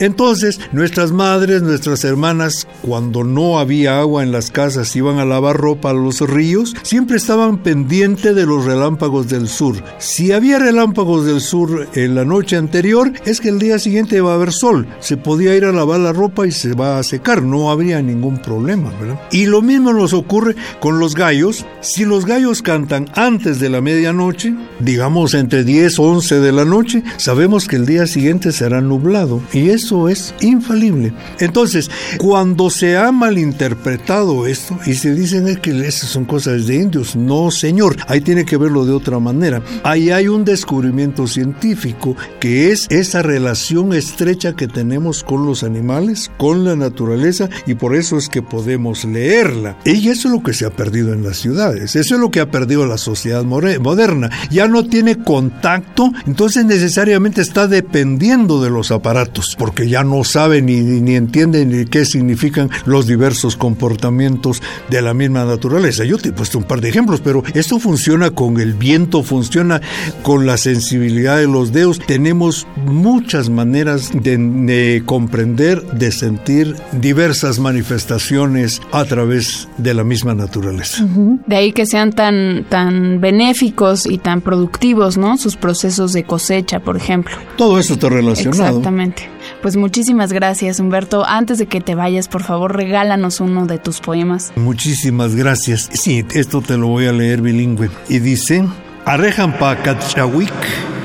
Entonces, 0.00 0.60
nuestras 0.72 1.12
madres, 1.12 1.62
nuestras 1.62 2.04
hermanas, 2.04 2.66
cuando 2.82 3.24
no 3.24 3.58
había 3.58 4.00
agua 4.00 4.22
en 4.22 4.32
las 4.32 4.50
casas, 4.50 4.94
iban 4.96 5.18
a 5.18 5.24
lavar 5.24 5.56
ropa 5.56 5.90
a 5.90 5.94
los 5.94 6.20
ríos, 6.20 6.74
siempre 6.82 7.16
estaban 7.16 7.62
pendientes 7.62 8.34
de 8.34 8.46
los 8.46 8.64
relámpagos 8.64 9.28
del 9.28 9.48
sur. 9.48 9.82
Si 9.98 10.32
había 10.32 10.58
relámpagos 10.58 11.26
del 11.26 11.40
sur 11.40 11.88
en 11.94 12.14
la 12.14 12.24
noche 12.24 12.56
anterior, 12.56 13.12
es 13.24 13.40
que 13.40 13.48
el 13.48 13.58
día 13.58 13.78
siguiente 13.78 14.20
va 14.20 14.32
a 14.32 14.34
haber 14.36 14.52
sol. 14.52 14.86
Se 15.00 15.16
podía 15.16 15.56
ir 15.56 15.64
a 15.64 15.72
lavar 15.72 16.00
la 16.00 16.12
ropa 16.12 16.46
y 16.46 16.52
se 16.52 16.74
va 16.74 16.98
a 16.98 17.02
secar, 17.02 17.42
no 17.42 17.70
habría 17.70 18.00
ningún 18.02 18.38
problema, 18.38 18.90
¿verdad? 19.00 19.20
Y 19.30 19.46
lo 19.46 19.62
mismo 19.62 19.92
nos 19.92 20.12
ocurre 20.12 20.54
con 20.80 20.98
los 20.98 21.14
gallos. 21.14 21.66
Si 21.80 22.04
los 22.04 22.24
gallos 22.26 22.62
cantan 22.62 23.08
antes 23.14 23.60
de 23.60 23.68
la 23.68 23.80
medianoche, 23.80 24.54
digamos 24.80 25.34
entre 25.34 25.64
10 25.64 25.98
o 25.98 26.02
11 26.04 26.40
de 26.40 26.52
la 26.52 26.64
noche, 26.64 27.02
sabemos 27.16 27.66
que 27.66 27.76
el 27.76 27.86
día 27.86 28.06
siguiente 28.06 28.52
será 28.52 28.80
nublado. 28.80 29.40
Y 29.52 29.70
es 29.70 29.87
eso 29.88 30.08
es 30.10 30.34
infalible. 30.42 31.14
Entonces, 31.40 31.90
cuando 32.18 32.68
se 32.68 32.98
ha 32.98 33.10
malinterpretado 33.10 34.46
esto 34.46 34.78
y 34.84 34.92
se 34.92 35.14
dicen 35.14 35.56
que 35.62 35.70
esas 35.86 36.10
son 36.10 36.26
cosas 36.26 36.66
de 36.66 36.76
indios, 36.76 37.16
no 37.16 37.50
señor, 37.50 37.96
ahí 38.06 38.20
tiene 38.20 38.44
que 38.44 38.58
verlo 38.58 38.84
de 38.84 38.92
otra 38.92 39.18
manera. 39.18 39.62
Ahí 39.84 40.10
hay 40.10 40.28
un 40.28 40.44
descubrimiento 40.44 41.26
científico 41.26 42.16
que 42.38 42.70
es 42.70 42.86
esa 42.90 43.22
relación 43.22 43.94
estrecha 43.94 44.54
que 44.54 44.68
tenemos 44.68 45.24
con 45.24 45.46
los 45.46 45.62
animales, 45.62 46.30
con 46.36 46.64
la 46.66 46.76
naturaleza 46.76 47.48
y 47.66 47.74
por 47.74 47.96
eso 47.96 48.18
es 48.18 48.28
que 48.28 48.42
podemos 48.42 49.06
leerla. 49.06 49.78
Y 49.86 50.10
eso 50.10 50.28
es 50.28 50.34
lo 50.34 50.42
que 50.42 50.52
se 50.52 50.66
ha 50.66 50.70
perdido 50.70 51.14
en 51.14 51.24
las 51.24 51.38
ciudades, 51.38 51.96
eso 51.96 52.14
es 52.14 52.20
lo 52.20 52.30
que 52.30 52.40
ha 52.40 52.50
perdido 52.50 52.84
la 52.86 52.98
sociedad 52.98 53.42
moderna. 53.42 54.28
Ya 54.50 54.68
no 54.68 54.84
tiene 54.84 55.16
contacto, 55.16 56.12
entonces 56.26 56.66
necesariamente 56.66 57.40
está 57.40 57.66
dependiendo 57.68 58.62
de 58.62 58.68
los 58.68 58.90
aparatos, 58.90 59.56
que 59.78 59.88
ya 59.88 60.02
no 60.02 60.24
saben 60.24 60.66
ni, 60.66 60.80
ni 60.80 61.14
entienden 61.14 61.68
ni 61.70 61.84
qué 61.84 62.04
significan 62.04 62.68
los 62.84 63.06
diversos 63.06 63.54
comportamientos 63.54 64.60
de 64.90 65.00
la 65.00 65.14
misma 65.14 65.44
naturaleza. 65.44 66.02
Yo 66.02 66.18
te 66.18 66.30
he 66.30 66.32
puesto 66.32 66.58
un 66.58 66.64
par 66.64 66.80
de 66.80 66.88
ejemplos, 66.88 67.20
pero 67.20 67.44
esto 67.54 67.78
funciona 67.78 68.32
con 68.32 68.58
el 68.58 68.74
viento, 68.74 69.22
funciona 69.22 69.80
con 70.24 70.46
la 70.46 70.56
sensibilidad 70.56 71.36
de 71.36 71.46
los 71.46 71.70
dedos. 71.70 72.00
Tenemos 72.00 72.66
muchas 72.86 73.50
maneras 73.50 74.10
de, 74.12 75.00
comprender, 75.06 75.80
de 75.92 76.10
sentir 76.10 76.74
diversas 76.90 77.60
manifestaciones 77.60 78.82
a 78.90 79.04
través 79.04 79.68
de 79.78 79.94
la 79.94 80.02
misma 80.02 80.34
naturaleza. 80.34 81.06
De 81.46 81.54
ahí 81.54 81.70
que 81.70 81.86
sean 81.86 82.12
tan, 82.12 82.66
tan 82.68 83.20
benéficos 83.20 84.06
y 84.06 84.18
tan 84.18 84.40
productivos, 84.40 85.16
¿no? 85.16 85.38
Sus 85.38 85.54
procesos 85.54 86.12
de 86.14 86.24
cosecha, 86.24 86.80
por 86.80 86.96
ejemplo. 86.96 87.36
Todo 87.56 87.78
eso 87.78 87.92
está 87.92 88.08
relacionado. 88.08 88.78
Exactamente. 88.78 89.37
Pues 89.62 89.76
muchísimas 89.76 90.32
gracias, 90.32 90.78
Humberto. 90.78 91.24
Antes 91.26 91.58
de 91.58 91.66
que 91.66 91.80
te 91.80 91.94
vayas, 91.96 92.28
por 92.28 92.44
favor, 92.44 92.76
regálanos 92.76 93.40
uno 93.40 93.66
de 93.66 93.78
tus 93.78 94.00
poemas. 94.00 94.52
Muchísimas 94.54 95.34
gracias. 95.34 95.90
Sí, 95.92 96.24
esto 96.32 96.60
te 96.60 96.76
lo 96.76 96.88
voy 96.88 97.06
a 97.06 97.12
leer 97.12 97.40
bilingüe. 97.40 97.90
Y 98.08 98.20
dice, 98.20 98.64
Arejan 99.04 99.58
pa 99.58 99.74
katchawik 99.74 100.52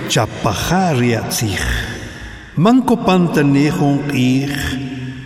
chapajariatzij. 0.07 1.59
Manco 2.55 2.97
pantanejong 2.97 4.13
ij 4.13 4.51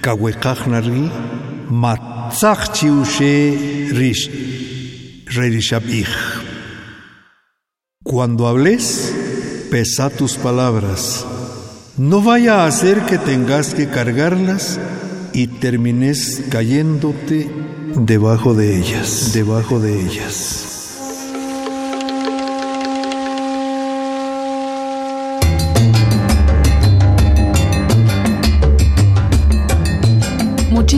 kawekajnargi 0.02 1.10
matzach 1.70 2.72
chiushe 2.72 3.90
rish 3.92 4.30
rerishabij. 5.26 6.08
Cuando 8.04 8.48
hables, 8.48 9.12
pesa 9.70 10.10
tus 10.10 10.38
palabras. 10.38 11.26
No 11.98 12.22
vaya 12.22 12.64
a 12.64 12.68
hacer 12.68 13.02
que 13.08 13.18
tengas 13.18 13.74
que 13.74 13.90
cargarlas 13.90 14.80
y 15.34 15.48
termines 15.48 16.44
cayéndote 16.52 17.50
debajo 17.96 18.54
de 18.54 18.78
ellas, 18.78 19.32
debajo 19.34 19.80
de 19.80 20.00
ellas. 20.02 20.77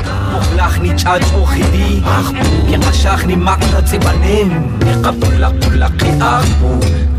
la 5.39 5.49
pula 5.59 5.89
ki 5.99 6.09
aku 6.19 6.71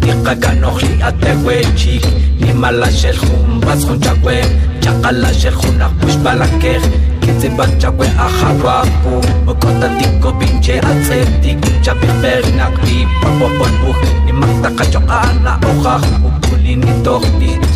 niqakanojli 0.03 1.03
atewechik 1.09 2.05
nimalaxeljun 2.41 3.61
patzjun 3.63 3.99
chakue 4.03 4.37
chaqalaxeljun 4.83 5.83
ajpuxpalakej 5.87 6.83
kitzipachakue 7.23 8.07
ajawapu 8.27 9.13
okotatiko 9.51 10.31
pinche 10.39 10.75
atzetik 10.91 11.61
chapijpejnakpipapoponpuj 11.85 13.99
nimaktaqachoqana 14.27 15.53
ojaj 15.71 16.05
ukulinitoj 16.29 17.25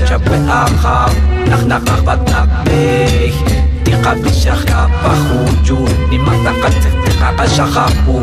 chakue 0.08 0.38
ajaw 0.60 1.12
najnaqajpatnakej 1.50 3.34
tiqapixajkapajuyun 3.84 5.92
nimaqtaqatzej 6.10 6.94
tiqaqaxajapu 7.04 8.14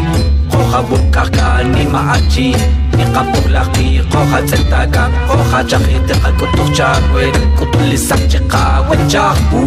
Koha 0.51 0.81
bukaka 0.83 1.63
ni 1.63 1.85
maachi 1.85 2.55
Ni 2.97 3.05
chakhi 5.65 5.99
Tika 6.07 6.31
kutuk 6.39 6.69
chagwe 6.73 7.31
Kutulisak 7.57 8.27
chika 8.27 8.85
Wachakpu 8.89 9.59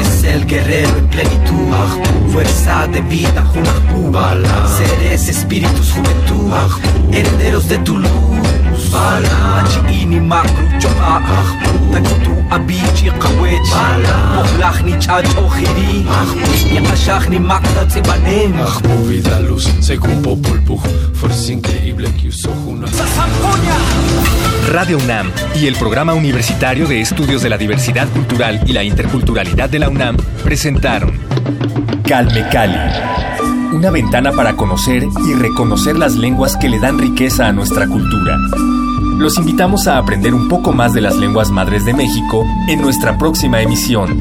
Es 0.00 0.24
el 0.24 0.44
guerrero 0.46 0.98
en 0.98 1.08
plenitud 1.08 1.74
Fuerza 2.32 2.86
de 2.86 3.00
vida 3.02 3.42
Junakpu 3.52 4.12
Seres, 4.76 5.28
espíritus, 5.28 5.92
juventud 5.92 6.52
Herederos 7.12 7.68
de 7.68 7.78
tu 7.78 7.96
luz 7.98 8.59
ni 14.82 14.92
chacho 14.98 15.48
khiri 15.48 16.04
Yakashach 16.74 17.28
ni 17.28 17.38
makta 17.38 17.86
tzibanem 17.86 18.54
Ahbu 18.56 19.08
vida 19.08 19.40
luz, 19.40 19.68
según 19.80 20.22
Popol 20.22 20.60
Vuh 20.60 20.80
Fuerza 21.14 21.52
increíble 21.52 22.08
que 22.20 22.28
usó 22.28 22.50
una 22.66 22.86
Radio 24.72 24.98
UNAM 24.98 25.30
y 25.54 25.66
el 25.66 25.74
Programa 25.76 26.14
Universitario 26.14 26.86
de 26.86 27.00
Estudios 27.00 27.42
de 27.42 27.48
la 27.48 27.58
Diversidad 27.58 28.08
Cultural 28.08 28.60
y 28.66 28.72
la 28.72 28.84
Interculturalidad 28.84 29.68
de 29.68 29.78
la 29.78 29.88
UNAM 29.88 30.16
presentaron 30.44 31.12
Calme 32.06 32.46
Cali, 32.50 32.78
una 33.72 33.90
ventana 33.90 34.32
para 34.32 34.54
conocer 34.54 35.04
y 35.26 35.34
reconocer 35.34 35.96
las 35.96 36.14
lenguas 36.14 36.56
que 36.56 36.68
le 36.68 36.78
dan 36.78 36.98
riqueza 36.98 37.48
a 37.48 37.52
nuestra 37.52 37.86
cultura. 37.86 38.36
Los 39.20 39.36
invitamos 39.36 39.86
a 39.86 39.98
aprender 39.98 40.32
un 40.32 40.48
poco 40.48 40.72
más 40.72 40.94
de 40.94 41.02
las 41.02 41.14
lenguas 41.14 41.50
madres 41.50 41.84
de 41.84 41.92
México 41.92 42.46
en 42.68 42.80
nuestra 42.80 43.18
próxima 43.18 43.60
emisión. 43.60 44.18